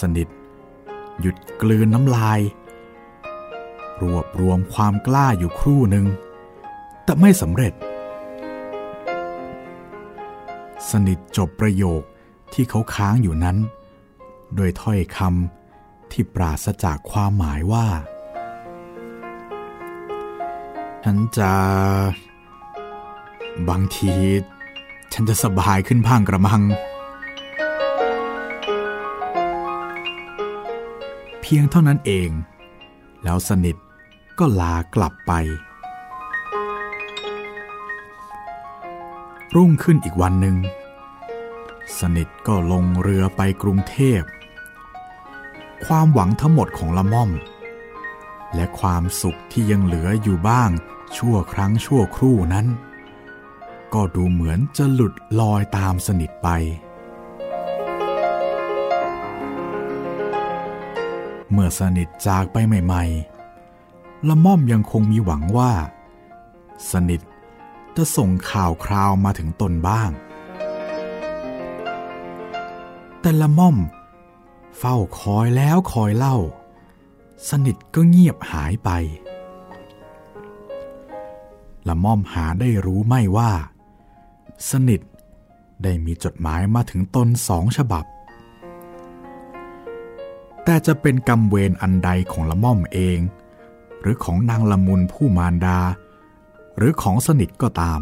[0.00, 0.28] สนิท
[1.20, 2.40] หยุดกลืนน้ำลาย
[4.02, 6.06] รวบรวมความกล้าอยู่ครู่หนึ่ง
[7.04, 7.72] แต่ไม่สำเร็จ
[10.90, 12.02] สนิทจบประโยค
[12.52, 13.56] ที่เขาค้างอยู่นั้น
[14.54, 17.86] โดยถ้อยคำที่ปราศจากความหมายว่า
[21.04, 21.52] ฉันจะ
[23.68, 24.12] บางที
[25.12, 26.62] ฉันจะสบายขึ้นบ้างกระมัง
[31.40, 32.30] เพียงเท่านั้นเอง
[33.24, 33.76] แล้วสนิท
[34.38, 35.32] ก็ลากลับไป
[39.54, 40.56] รุ่งขึ้นอีกวันหนึ่ง
[41.98, 44.22] สนิทก็ลงเรือไปกรุงเทพ
[45.86, 47.30] ความหวังทั้งหมดของละม่อม
[48.54, 50.70] และความสุขที่ยังเหลืออยู่บ้าง
[51.16, 52.66] ชั่วครั้งชั่วครู่นั้น
[53.94, 56.48] ก็ดูเหมือนจะหลุดลอยตามสนิทไป
[61.52, 63.04] เมื่อสนิทจากไปใหม่
[63.66, 65.72] ๆ ละม่อมยังคงมีหวังว่า
[66.92, 67.20] สนิท
[67.96, 70.10] จะส่งข่าวคราวมาถึงตนบ้าง
[73.20, 73.76] แต่ละม่อม
[74.78, 76.36] เฝ้าคอยแล้วคอยเล่า
[77.48, 78.90] สนิทก็เงียบหายไป
[81.88, 83.52] ละม่อมหาได้รู้ไม่ว่า
[84.70, 85.00] สนิท
[85.82, 88.04] ได้มีจดหมายมาถึงตนสองฉบับ
[90.64, 93.18] แต่จะเป็นกรรมเวรอันใดของละม่อมเอง
[94.00, 95.78] หรือของนางละมุนผู้มารดา
[96.76, 98.00] หรือของสนิทก็ตาม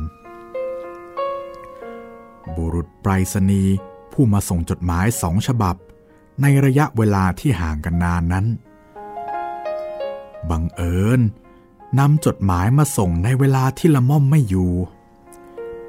[2.57, 3.75] บุรุษไปรษณีย์
[4.13, 5.77] ผู้มาส่งจดหมายสองฉบับ
[6.43, 8.47] ในระยะเวลาที่ห่างกันนานนั้น
[10.51, 11.21] บังเอิญ
[11.99, 14.73] นำจดหมายมาส่งในเวลาที่ละม่อมไม่อยู่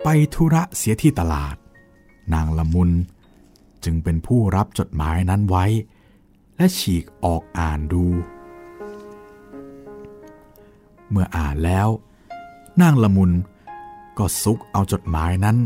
[0.03, 1.55] ไปธุระเสียที่ตลาด
[2.33, 2.91] นางละมุน
[3.83, 5.65] จึงเป็นผู้รับจดหมายนั้นไว้
[6.57, 8.05] และฉีกออกอ่านดู
[11.09, 11.87] เมื่ออ่านแล้ว
[12.81, 13.31] นางละมุน
[14.17, 15.57] ก็ซุกเอาจดหมายนั้น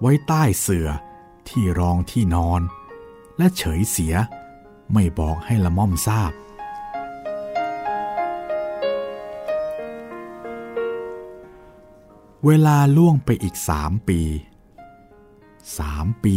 [0.00, 0.88] ไว้ใต้เสื่อ
[1.48, 2.60] ที่รองที่นอน
[3.38, 4.14] และเฉยเสีย
[4.92, 6.32] ไม่บอกให้ละม่อมทราบ
[12.46, 14.20] เวลาล่วงไปอีกสามปี
[15.78, 16.36] สามปี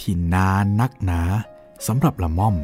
[0.00, 1.22] ที่นานนักหนา
[1.86, 2.56] สำหรับละม่อม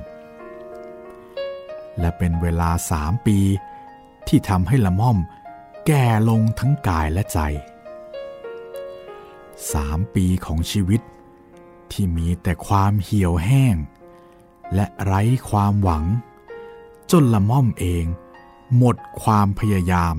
[1.99, 3.39] และเป็นเวลาสามปี
[4.29, 5.19] ที่ทำให้ละม่อม
[5.87, 7.39] แก่ลงทั้งกายและใจ
[9.73, 11.01] สามปีของชีวิต
[11.93, 13.77] ที่มีแต่ความเหี่ยวแห้ง
[14.75, 16.05] และไร้ความหวัง
[17.11, 18.05] จนละม่อมเอง
[18.77, 20.15] หมดความพยายาม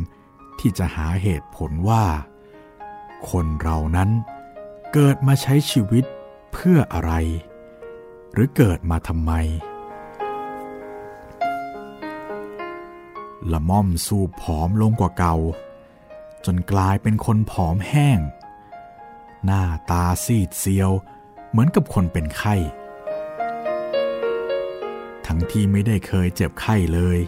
[0.60, 2.06] ที่จะหาเหตุผลว่า
[3.30, 4.10] คนเรานั้น
[4.94, 6.06] เกิดมาใช้ชีวิต
[6.52, 7.14] เพื่ออะไร
[8.34, 9.32] หรือเกิดมาทำไม
[13.52, 15.36] ละม่อมสูบผอมลงกว่าเก่า
[16.46, 18.20] จนกลายเป็นคนผอมแห้ง
[19.46, 20.92] หน้าตาซีดเซียว
[21.50, 22.56] เหมือนกับคนเป็นไข้
[25.26, 27.20] ทั้งที่ไม่ได้เคยเจ็บไข้เลย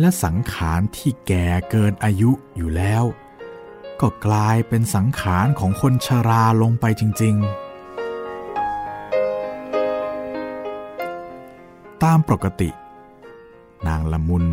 [0.00, 3.04] และสังขารที่แก่เกินอายุอยู่แล้ว
[4.00, 7.72] ก็กลายเป็นสังขารของคนชราลงไปจริง ๆ
[12.02, 12.70] ตามปกติ
[13.88, 14.44] นางละมุน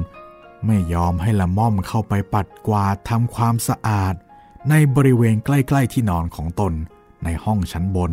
[0.65, 4.13] ไม่ยอมให้ละม่อมเข้าไปปัดกวาดทำความสะอาด
[4.69, 6.73] ในบริเวณใกล้ๆที่นอนของตน
[7.23, 8.11] ในห้องชั้นบน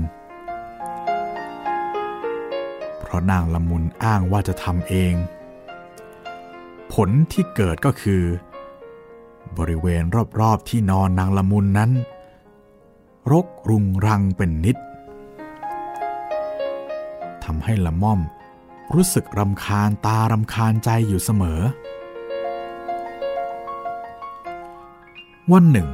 [2.98, 5.14] เพราะนางละมุนอ้างว่าจะทำเอง
[6.92, 8.22] ผลที่เกิดก็คือ
[9.58, 10.02] บริเวณ
[10.40, 11.90] รอบๆที่นอนนางละมุนนั้น
[13.30, 14.76] รกรุงรังเป็นนิด
[17.44, 18.20] ทำให้ละม่อม
[18.94, 21.60] รู้สึกรำคาญตารำคาญใจอยู่เสมอ
[25.52, 25.88] วันหนึ่ง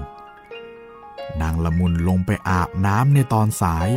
[1.40, 3.88] นางละมุนลงไปอาบน้ำในตอนสาย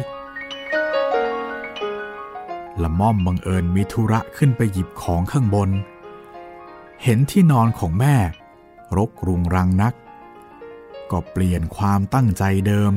[2.83, 5.69] ละม่อมบังเอิญมีธุระขึ้นไปหยิบของข้างบน
[7.03, 8.15] เห็นที่นอนของแม่
[8.97, 9.93] รกรุงรังนัก
[11.11, 12.91] ก็เปลี่ยนความตั้งใจเดิม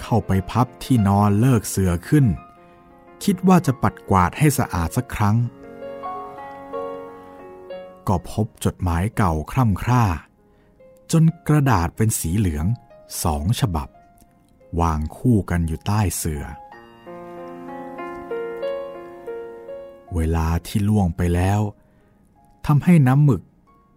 [0.00, 2.26] เข้าไปพับที่นอนเลิกเสือขึ้น
[3.24, 5.36] คิดว่าจะปัดกวาดให้สะอาดสักครั้ง
[8.08, 10.04] ก็พบจดหมายเก่าคร่ำคร่า
[11.12, 12.66] จนกระดาษเป็นสีเหลือง
[13.22, 13.88] สองฉบับ
[14.80, 16.44] วางคู่กันอยู่ใต้เสือ
[20.14, 21.60] เวลาที่ล่วงไปแล้ว
[22.66, 23.42] ทำให้น้ำหมึก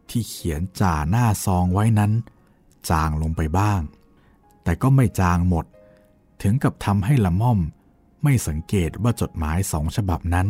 [0.09, 2.11] ที่เขียนจ่าหน้าซองไว้นั้น
[2.89, 3.81] จางลงไปบ้าง
[4.63, 5.65] แต่ก็ไม่จางหมด
[6.41, 7.59] ถึงกับทำให้ละม่อม
[8.27, 10.47] ไม่สังเกตว่าจดหมายสองฉบับนั้น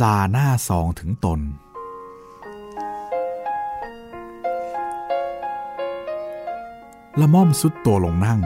[0.04, 1.40] ่าหน้าซองถึงตน
[7.20, 8.40] ละม่อมสุดตัวลงนั่ง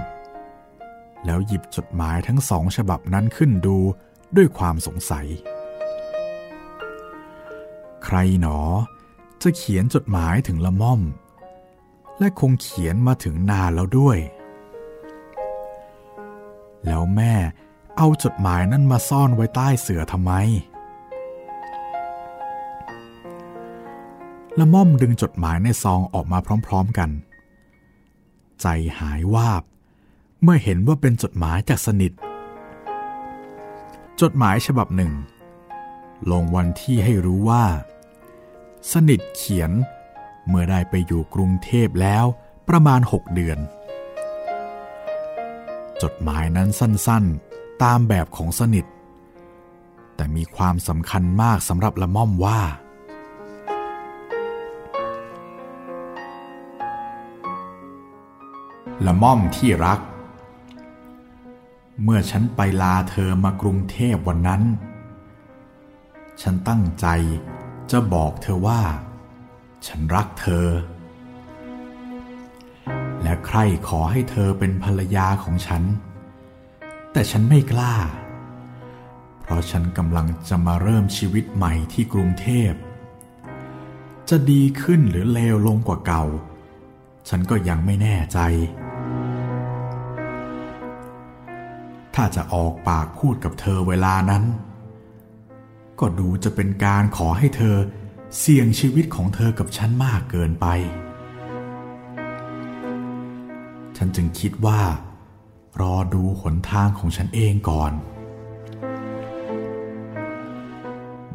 [1.25, 3.77] แล้วหยิบจดหมายทั้งสองฉบับนั้นขึ้นดู
[4.37, 5.27] ด้วยความสงสัย
[8.05, 8.59] ใครหนอ
[9.43, 11.01] จะเขียนจดหมายถึงละม่อม
[12.19, 14.19] และคงเขียนมาถึงนานแล้วด้วย
[16.85, 17.35] แล้วแม่
[17.99, 20.33] เอาจดหมายนั้นมาซ่อนไว้ใต้เสือทำไม
[24.59, 27.11] ละม่อมดึงจดหมายในซองออกมาพร้อมๆกัน
[28.61, 28.67] ใจ
[28.99, 29.63] หายวาบ
[30.43, 32.13] เมื่อเห็นว่าเป็นจดหมายจากสนิท
[34.21, 35.13] จดหมายฉบับหนึ่ง
[36.31, 37.65] ลงวันที่ให้รู้ว่า
[38.93, 39.71] สนิทเขียน
[40.49, 42.25] เมื่อได้ไปอยู่กรุงเทพแล้ว
[42.69, 43.59] ประมาณหกเดือน
[46.03, 47.46] จดหมายนั้นสั้นๆ
[47.83, 48.85] ตามแบบของสนิท
[50.17, 52.61] แต่มีความสำคัญมากสำหรับละม่อมว่า
[59.07, 60.01] ละม่อมที่รัก
[62.03, 64.63] เมื่อฉันไปลาเธอมากรุงเทพวันนั้น
[66.43, 67.07] ฉันตั้งใจ
[67.91, 68.81] จะบอกเธอว่า
[69.87, 70.67] ฉันรักเธอ
[73.23, 73.59] และใคร
[73.89, 75.83] ขอให้เธอเป็นภรรยาของฉัน
[77.17, 77.95] แต่ฉันไม่กล้า
[79.41, 82.73] เพราะฉันกำลังจะมาเริ่มชีวิตใหม่ที่กรุงเทพ
[84.29, 86.25] จะดีขึ้นหรือเลวลงกว่าเก่า
[87.29, 88.39] ฉันก็ยังไม่แน่ใจ
[92.15, 94.45] ถ้าจะออกปากพูดกับเธอเวลานั้น
[96.01, 97.77] ก็ดูจะเป็นการขอให้เธอ
[98.39, 100.67] เสี่ยงชีวิตของเธอกับฉันมากเกินไป
[103.97, 104.83] ฉันจึงคิดว่า
[105.81, 107.93] รอดูหนทางของฉันเองก่อน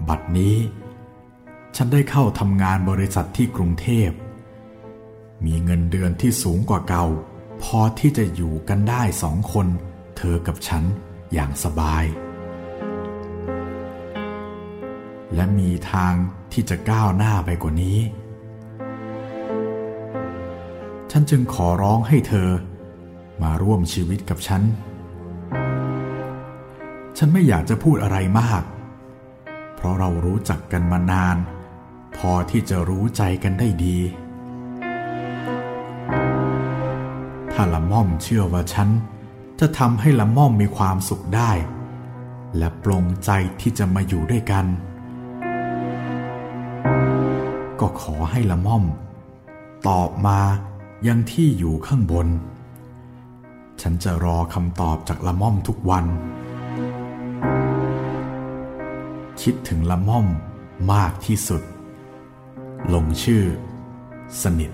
[0.08, 0.56] บัดนี้
[1.76, 4.10] ฉันได้เข้าทำงานบริษัทที่กรุงเทพ
[5.46, 7.06] มีเงินเดือนที่สูงกว่าเก่า
[7.64, 9.68] พอที่จะอยู่กันได้สองคน
[10.18, 10.84] เธอกับฉัน
[11.34, 12.06] อย่างสบาย
[15.36, 16.14] และมีทาง
[16.52, 18.00] ที่จะก้าวหน้าไปกว่านี้
[21.12, 22.50] ฉันจึงขอร้องให้เธอ
[23.44, 24.64] มาร่วมชีวิตกับฉัน
[27.18, 28.64] ฉันไม่อยากจะพูดอะไรมาก
[29.76, 31.38] เพราะเรารู้จักกันมานาน
[32.18, 33.98] พอที่จะรู้ใจกันได้ดี
[37.52, 38.90] ถ้าละม่อมเชื่อว่าฉัน
[39.60, 41.52] จะทำให้ละม่อมมีความสุขได้
[42.58, 43.30] และปลงใจ
[43.62, 44.66] ที่จะมาอยู่ด้วยกัน
[47.80, 48.84] ก็ขอให้ละม่อม
[49.88, 50.40] ตอบมา
[51.08, 52.28] ยังที่อยู่ข้างบน
[53.82, 56.06] ฉันจะรอคำตอบจากละม่อมทุกวัน
[59.42, 60.28] คิดถึงละม่อม
[60.94, 61.62] มากที่สุด
[62.94, 63.44] ลงชื่อ
[64.42, 64.72] สนิท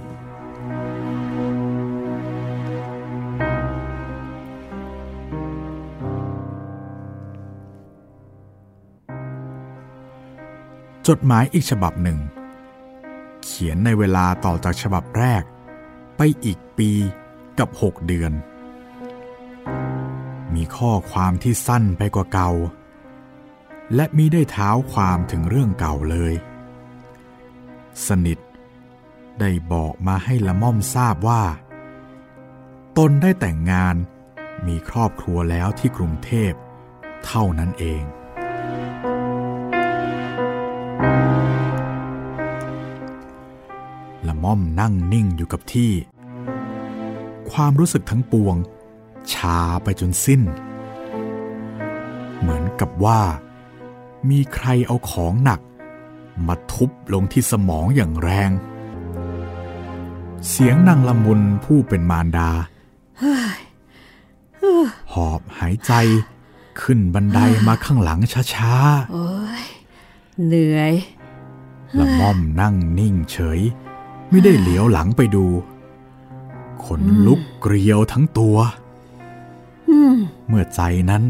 [11.08, 12.20] จดหมายอีกฉบับหนึ่ง
[13.44, 15.44] เขียนในเวลาต่อจากฉบับแรก
[16.18, 16.92] ไปอีกปี
[17.60, 18.34] กับหกเดือน
[20.56, 22.52] มีข้อความที่สั้นไปกว่าเก่า
[23.96, 26.34] และมิได้เท้าความถึงเรื่องเก่าเลย
[28.08, 28.40] สนิท
[29.40, 31.44] ได้บอกมาให้ละม่อมทราบว่า
[32.98, 33.96] ตนได้แต่งงาน
[34.68, 36.52] มีครอบครัวแล้วที่กรุงเทพ
[37.26, 38.04] เท่านั้นเอง
[44.28, 45.92] ละม่อมนั่งนิ่งอยู่กับที่
[47.52, 48.56] ความรู้สึกทั้งปวง
[49.34, 50.42] ชาไปจนสิ้น
[52.40, 53.22] เหมือนกับว่า
[54.30, 55.62] มีใครเอาของหนัก
[56.48, 58.52] มาทุบลงที่สมองอย่างแรง
[60.48, 62.50] เสียงนางละมุนผู้เป็นมารดา
[65.14, 65.94] หอบหายใจ
[66.82, 68.20] ขึ้นบันไดมาข้างหลัง
[68.54, 68.74] ช้า
[69.12, 69.30] โอ้
[69.64, 69.66] ย
[70.46, 73.60] เหนื่อยๆละม่อมนั่งนิ่งเฉย
[74.30, 75.46] ไม่ได้เหลียวหลังไปดู
[76.84, 78.87] ขนลุกเกลียวทั้งตัวอืม
[80.48, 81.24] เมื่อใจนั้น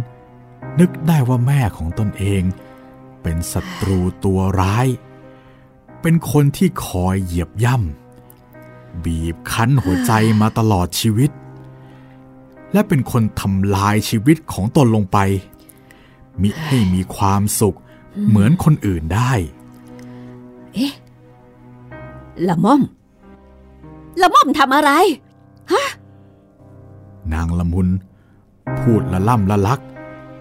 [0.80, 2.44] นึกได้ว่าแม่ของตนเอง
[3.22, 4.88] เป็นศัตรูตัวร้าย
[6.02, 11.32] เป็นคนที่คอยเหยียบย่ำบีบคั้นหัวใจมาตลอดชีวิต
[12.74, 15.18] และเป็นคนทำลายชีวิตของตนลงไป
[16.42, 17.78] มิให้มีความสุข
[18.28, 19.32] เหมือนคนอื่นได้
[20.74, 20.94] เอ๊ะ
[22.48, 22.82] ละม่อม
[24.22, 24.92] ละม่อมทำอะไร
[27.34, 27.88] นางละมุน
[28.80, 29.82] พูดละล่ำละลัก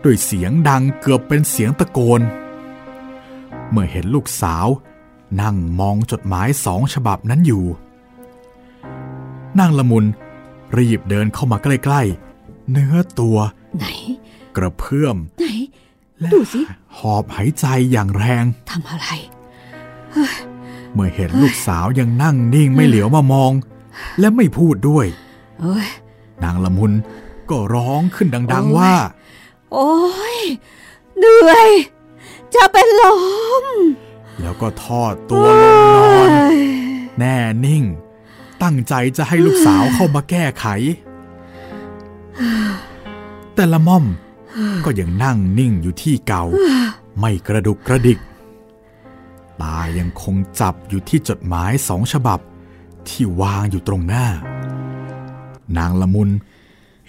[0.05, 2.21] ด้วยเสียงดังเกือบเป็นเสียงตะโกน
[3.71, 4.67] เมื่อเห็นลูกสาว
[5.41, 7.65] นั่งมองจดหมายสองฉบับนั้นอยู่
[9.59, 10.05] นางละมุน
[10.79, 13.39] รีบเดินเข้ามาใกล้ๆ เนื้อตัว
[13.77, 13.85] ไหน
[14.57, 15.45] กระเพื่อม ไหน
[16.21, 16.61] และดูสิ
[16.99, 19.09] หอบหายใจอย่างแรงทำอะไร
[20.95, 23.53] เมื่อเห็นลูกสาวยังนั่งนิ่งไม่เหลียวมามอง
[24.19, 25.07] และไม่พูดด้วย
[25.61, 25.87] โอ้ย
[26.45, 26.93] นางละมุน
[27.51, 28.95] ก็ร้องขึ้นดังโอ้ยๆว่า
[29.73, 29.95] โอ้
[30.37, 30.39] ย
[31.19, 31.71] เหนื่อย
[32.55, 33.03] จะเป็นล
[33.65, 33.67] ม
[34.41, 36.31] แล้วก็ทอดตัวลงนอน
[37.19, 37.85] แน่นิ่ง
[38.63, 40.67] ตั้งใจจะให้ลูกสาวเข้ามาแก้ไข
[43.55, 44.05] แต่ละม่อม
[44.85, 46.45] ก็ยังนั่งนิ่งอยู่ที่เก่า
[47.21, 48.19] ไม่กระดุกกระดิก
[49.61, 52.41] ตายังคงจับอยู่ที่จดหมายสองฉบับ
[53.09, 54.27] ที่วางอยู่ตรงหน้า
[55.79, 56.31] นางละมุน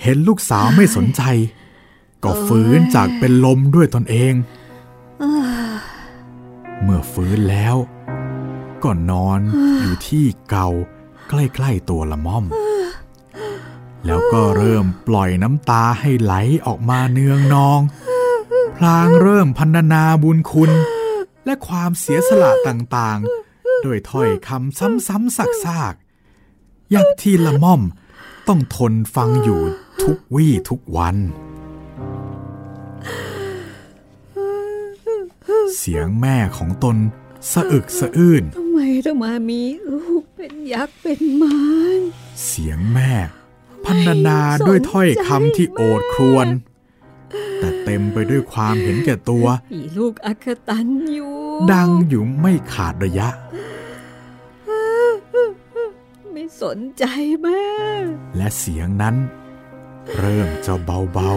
[0.01, 1.21] เห็นลูกสาวไม่สนใจ
[2.23, 4.33] ก็ฟื้นจากเป็นลมด้วยตนเอง
[6.83, 7.75] เมื่อฟื้นแล้ว
[8.83, 9.39] ก็นอน
[9.79, 10.69] อยู่ที่เก่า
[11.29, 12.45] ใกล้ๆตัวละม่อม
[14.05, 16.33] แล้วก็เริ่มปล่อยน้ำตาให้ไหล
[16.65, 17.79] ออกมาเนืองนอง
[18.77, 20.71] พลางเริ่มพันนาบุญคุณ
[21.45, 24.77] และความเสียสละต่างๆ โดยถ้อยคำ
[25.07, 27.81] ซ้ำๆซากๆยักที่ละม่อม
[28.47, 29.61] ต้องทนฟังอยู่
[30.03, 31.17] ทุกวี่ทุกวัน
[35.77, 36.97] เสียงแม่ของตน
[37.51, 41.57] สะอึกสะอื้นทำไมต้องมามีลูกเป็นยักษ์เป็นมา
[41.97, 41.99] ร
[42.45, 43.11] เสียงแม่
[43.85, 46.47] พันนาด้วยถ้อยคำที่โอดครวญ
[47.59, 51.33] แต่เต็มไปด้วยความเห็นแก่ตัวอีลูกอักตันอยู่
[51.71, 53.76] ดังอยู่ไม่ขาดระยะไม่
[56.61, 57.03] สนใจ
[57.41, 57.63] แม่
[58.37, 59.15] และเสียงนั้น
[60.17, 61.33] เริ่มจะเบา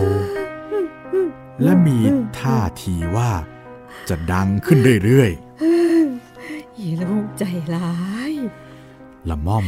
[0.78, 1.98] ๆ และมี
[2.38, 3.30] ท่าทีว่า
[4.08, 5.32] จะดังขึ้นเรื่อย
[6.78, 7.44] อีลูกใจ
[7.74, 7.92] ร้า
[8.30, 9.66] ยๆละม่อม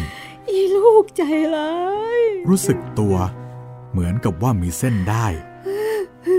[0.50, 1.22] อีลูกใจ
[1.57, 1.74] ร้า
[2.18, 3.16] ย รู้สึกตัว
[3.90, 5.26] เหมือนกับว่ามีเส้นได้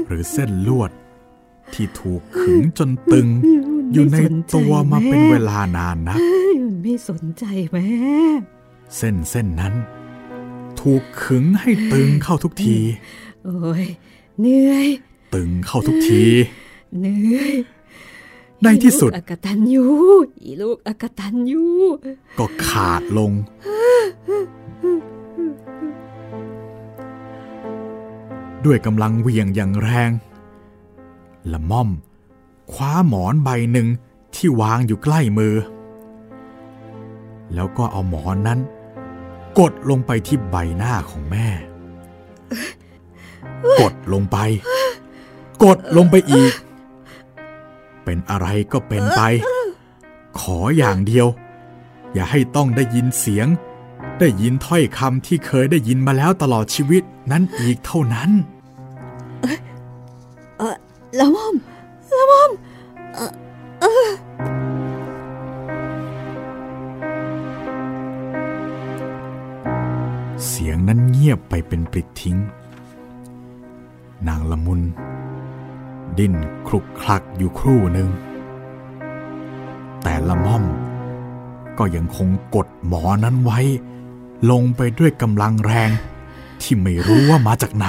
[0.07, 0.91] หรือเส้นลวด
[1.73, 3.27] ที่ถูกขึงจนตึง
[3.93, 4.17] อยู่ใน
[4.55, 7.87] ตัวมาเป็นเวลานานนักมันไม่สนใจแม่
[8.97, 9.73] เส้นเส้นนั้น
[10.79, 12.77] ถูกขึงให้ตึงเข้าทุกที
[13.45, 13.85] โอ้ย
[14.39, 14.87] เหนื่อย
[15.33, 16.23] ตึงเข้าทุกที
[16.99, 17.53] เหนื่อย
[18.63, 19.85] ในที่สุดอีลูกอักตันยู
[20.43, 21.65] อีลูกอักตันยู
[22.39, 23.31] ก็ขาดลง
[28.65, 30.11] ด้วยกำลังเหวี่ยงอย่างแรง
[31.51, 31.89] ละม่อม
[32.71, 33.87] คว้าหมอนใบหนึ่ง
[34.35, 35.55] ที่วางอยู่ใกล้มือ
[37.53, 38.59] แล้วก็เอาหมอนนั้น
[39.59, 41.47] กดลงไปที่ใบหน้าของแม่
[43.79, 44.37] กดลงไป
[45.63, 46.53] กดลงไปอีก
[48.03, 49.21] เป็นอะไรก็เป็นไป
[50.39, 51.27] ขออย่างเดียว
[52.13, 53.47] อย่าให้ต้องได้ยินเสียง
[54.19, 58.29] ได้ยินถ้อยคำที่เคยได้ยินมาแล้วตลอดชีวิตนั้นอีกเท่านั้น
[60.57, 60.75] เออ
[61.19, 61.55] ละม่อม
[62.17, 62.51] ละม่อม
[70.47, 72.37] เสียงนั้นเงียบไปเป็นปลิดทิ้ง
[74.27, 74.81] นางละมุน
[76.17, 76.33] ดิ้น
[76.67, 78.09] คลุกคลักอยู่ครู่หนึ่ง
[80.03, 80.63] แต่ละม่อม
[81.77, 83.59] ก็ยังคงกดหมอนั้นไว้
[84.51, 85.89] ลงไปด้วยกำลังแรง
[86.61, 87.87] ที่ไม่รู้ว่ามาจากไหน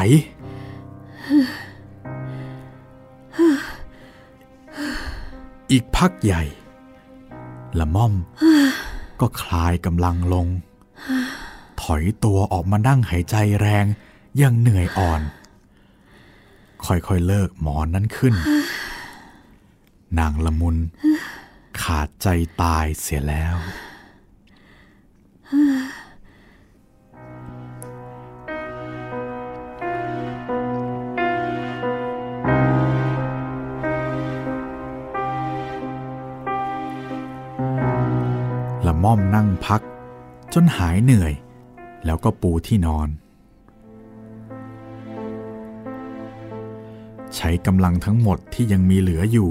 [5.70, 6.42] อีกพักใหญ่
[7.78, 8.12] ละม่อม
[9.20, 10.46] ก็คลายกำลังลง
[11.84, 13.84] ถอยตัวออกมานั่งหายใจแรง
[14.40, 15.20] ยังเหนื่อยอ่อน
[16.84, 18.34] ค่อยๆเลิกหมอนนั้นขึ้น
[20.18, 20.76] นางละมุน
[21.82, 22.28] ขาดใจ
[22.62, 23.56] ตายเสียแล้ว
[38.86, 39.80] ละม่อมนั่งพัก
[40.54, 41.34] จนหายเหนื่อย
[42.04, 43.08] แล้วก็ปูที่นอน
[47.36, 49.50] ใช้กำลังทั้งหมดที่ยังมีเหลืออยู่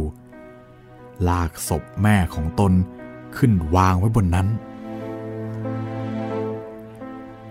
[1.28, 2.74] ลากศพแม่ของตน
[3.36, 4.48] ขึ้นวางไว้บนนั้น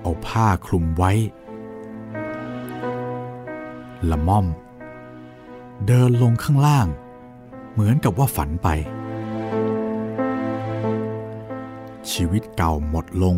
[0.01, 1.13] เอาผ้าคลุมไว้
[4.11, 4.47] ละม่อม
[5.87, 6.87] เดินลงข้างล่าง
[7.73, 8.69] เหมือนกับว่าฝันไป
[12.13, 13.37] ชีวิตเก่าหมดลง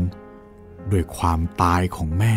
[0.93, 2.35] ด้วยความตายของแม่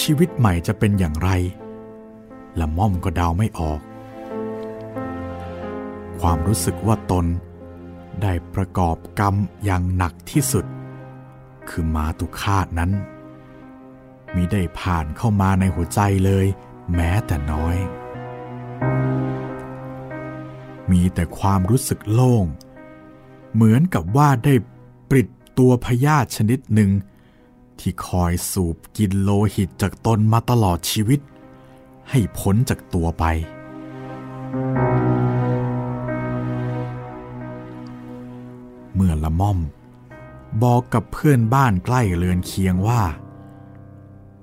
[0.00, 1.30] ชีวิตใหม่จะเป็นอย่างไร
[2.60, 3.80] ละม่อมก็เดาไม่ออก
[6.20, 7.26] ความรู้สึกว่าตน
[8.22, 10.64] ได้ประกอบกรรมอย่างหนักที่สุด
[11.68, 12.90] คือมาตุคาตนั้น
[14.34, 16.46] มิได้ผ่านเข้ามาในหัวใจเลย
[16.94, 17.76] แม้แต่น้อย
[20.90, 22.44] มีแต่ความรู้สึกโล่ง
[23.54, 24.54] เหมือนกับว่าได้
[25.10, 25.28] ปลิด
[25.60, 26.90] ตัวพยาธิชนิดหนึ่ง
[27.78, 31.20] ที่คอยสูบกินโลหิตจากตนมาตลอดชีวิต
[32.10, 33.24] ให้พ้นจากตัวไป
[38.94, 39.58] เมื่อละม่อม
[40.62, 43.02] บอกกับเพื่อนบ้านใกล้เรือนเคียงว่า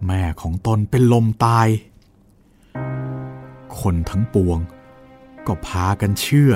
[0.06, 1.68] แม่ของตนเป็นลมตาย
[3.80, 4.60] คนทั้งปวง
[5.48, 6.54] ก็พากันเชื่อ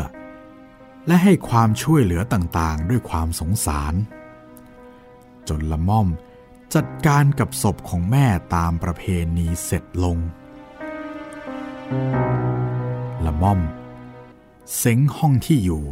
[1.07, 3.95] และให้ความช่วยเหลือต่างๆ ด้วยความสงสาร
[5.49, 6.07] จนละม่อม
[6.75, 8.25] จัดการกับศพของแม่
[8.55, 9.03] ตามประเพ
[9.37, 10.17] ณีเสร็จลง
[13.25, 13.59] ละม่อม
[14.77, 15.83] เซ้งห้องที่อยู่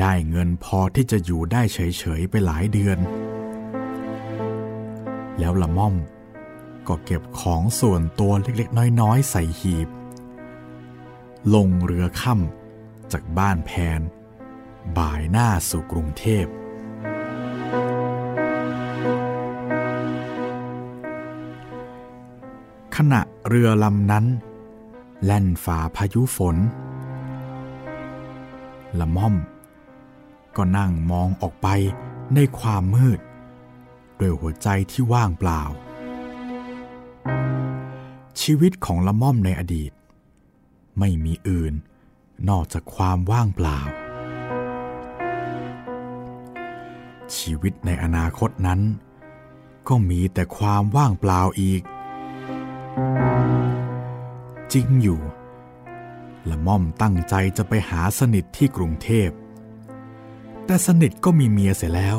[0.00, 2.98] ได้เงินพอที่จะอยู่ได้เฉยๆไปหลายเดือน
[5.38, 5.94] แล้วละม่อม
[6.88, 9.88] ก็เก็บของส่วนตัวเล็กๆ น้อยๆ ใส่หีบ
[11.54, 14.00] ลงเรือค่ำจากบ้านแพน
[14.98, 16.46] บ่ายหน้าสู่กรุงเทพ
[22.96, 24.26] ขณะเรือลำนั้น
[25.24, 26.56] แล่นฝ่าพายุฝน
[28.98, 29.34] ละม่อม
[30.56, 31.68] ก็นั่งมองออกไป
[32.34, 33.20] ในความมืด
[34.20, 35.62] ด้วยหัวใจที่ว่างเปล่า
[38.40, 39.92] ชีวิตของละม่อมในอดีต
[40.98, 41.74] ไม่มีอื่น
[42.48, 43.78] นอกจากความว่างเปล่า
[47.36, 48.80] ชีวิตในอนาคตนั้น
[49.88, 51.82] ก็มีแต่ความว่างเปล่าอีก
[54.72, 55.20] จริงอยู่
[56.50, 59.30] ละม่อมตั้งใจจะไปหาสนิทที่กรุงเทพ
[60.64, 62.18] แต่สนิทก็มีเมียเสียแล้ว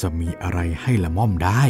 [0.00, 1.62] จะมีอะไรให้ละม่อมได้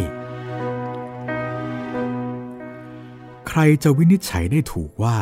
[3.48, 5.16] ใครจะวินิจฉัยได้ถูกว่า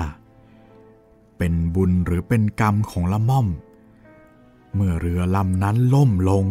[1.39, 3.47] เป็นบุญหรือเป็นกรรมของละม่อม
[4.75, 6.45] เมื่อเรือลำนั้นล่มลง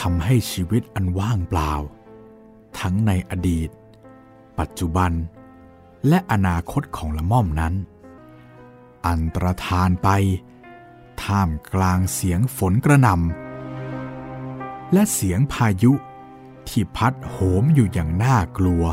[0.00, 1.72] ทำให้ชีวิตอันว่างเปล่า
[2.88, 3.70] ทั้งในอดีต
[4.58, 5.12] ปัจจุบัน
[6.08, 7.74] และอนาคตของละม่อมนั้น
[9.06, 10.08] อันตรธานไป
[11.22, 15.92] ท่ามกลางเสียงฝนกระหน่ำและเสียงพายุ
[16.68, 18.84] ที่พัดโหมอยู่อย่างน่ากลัว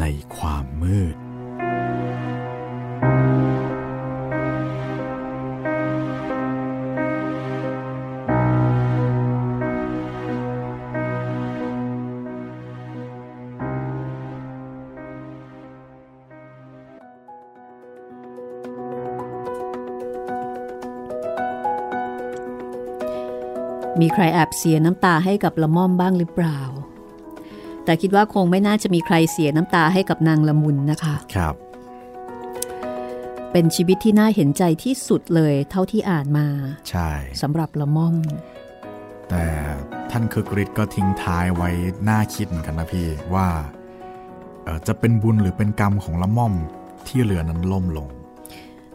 [0.00, 0.04] ใน
[0.36, 1.16] ความมืด
[24.20, 26.60] รแอบเสียน้ำตาให้กับละม่อมบ้างหรือเปล่า
[27.84, 31.54] แต่คิดว่าคงไม่น่าจะมีใครเสียน้ำตาให้กับนางละมุนนะคะครับ
[33.52, 36.46] เป็นชีวิตที่น่าเห็นใจที่สุดเลยเท่าที่อ่านมา
[36.90, 37.10] ใช่
[37.42, 38.16] สำหรับละม่อม
[39.28, 39.44] แต่
[40.10, 41.70] ท่านคือกริชก็ทิ้งท้ายไว้
[42.08, 43.48] น่าคิดเหมือนกันนะพี่ว่า
[44.64, 46.54] เอ่อจะเป็นบุญหรือเป็นกรรมของละม่อม
[47.08, 48.08] ที่เรือนั้นล่มลง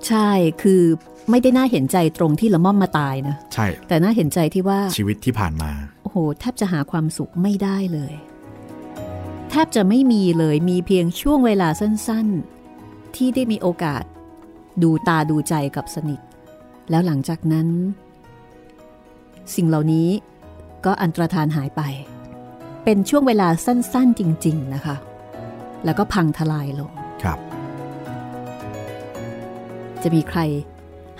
[0.07, 0.29] ใช่
[0.61, 0.83] คือ
[1.29, 5.71] ไม่ได้น่าเห็นใจตรงที่ละม่อมมาตายนะ ใช่ แต่น่าเห็นใจที่ว่าชีวิตที่ผ่านมา
[6.03, 8.13] โอ้โห แทบจะหาความสุขไม่ได้เลย
[9.49, 14.03] แทบจะไม่มีเลยมีเพียงช่วงเวลาสั้นๆ ที่ได้มีโอกาส
[14.83, 16.19] ดูตาดูใจกับสนิท
[16.89, 17.67] แล้วหลังจากนั้น
[19.55, 20.07] สิ่งเหล่านี้
[20.85, 21.81] ก็อันตรธานหายไป
[22.83, 24.95] เป็นช่วงเวลาสั้นๆจริง ๆ นะคะ
[25.85, 26.91] แล้วก็พังทลายลง
[27.23, 27.39] ครับ
[30.03, 30.39] จะมีใคร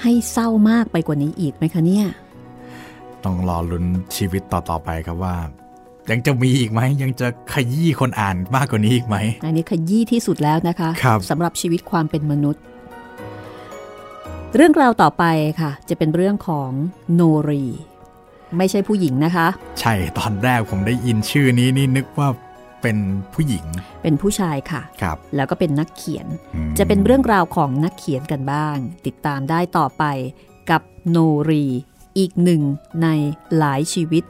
[0.01, 2.07] ให้เศร้ามากไปกว่านี้อีกไหมคะเนี่ย
[3.23, 3.85] ต้องรอลุ้น
[4.15, 5.35] ชีวิตต่อๆไปครับว่า
[6.11, 12.61] ยังจะมีอีกไหมยังจะขยี้คนอ่านมากกว่านี้อีกไหมอันนี้ขยี้ที่สุดแล้วนะคะครับสำหรับชีวิตความเป็นมนุษย์
[14.55, 15.23] เรื่องราวต่อไป
[15.61, 16.71] ค่ะ จะเป็นเรื่องของ
[17.13, 17.65] โนรี
[18.57, 19.47] ไม่ใช่ผู้หญิงนะคะ
[19.79, 22.29] ใช่ตอนแรกผมได้ยินชื่อนี้นี่นึกว่า
[22.85, 22.99] เป็น
[23.33, 23.65] ผู้หญิง
[24.03, 30.03] เป็นผู้ชายค่ะครับแล้วก็เป็นนักเขียนอืมจะเป็นเรื่องราวของนักเขียนกันบ้าง ติดตามได้ต่อไป
[30.69, 31.17] กับโน
[31.49, 31.65] รี
[32.17, 32.61] อีกหนึ่ง
[33.03, 33.07] ใน
[33.57, 34.23] หลายชีวิต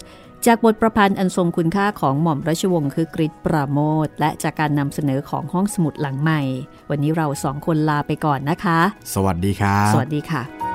[0.46, 6.42] จากบทประพันธ์อันทรงคุณค่าของหม่อมราชวงศ์คือกริชปราโมทและจากการนำเสนอของห้องสมุดหลังใหม่
[6.90, 8.80] วันนี้เราสองคนลาไปก่อนนะคะ
[9.14, 10.75] สวัสดีครับสวัสดีค่ะ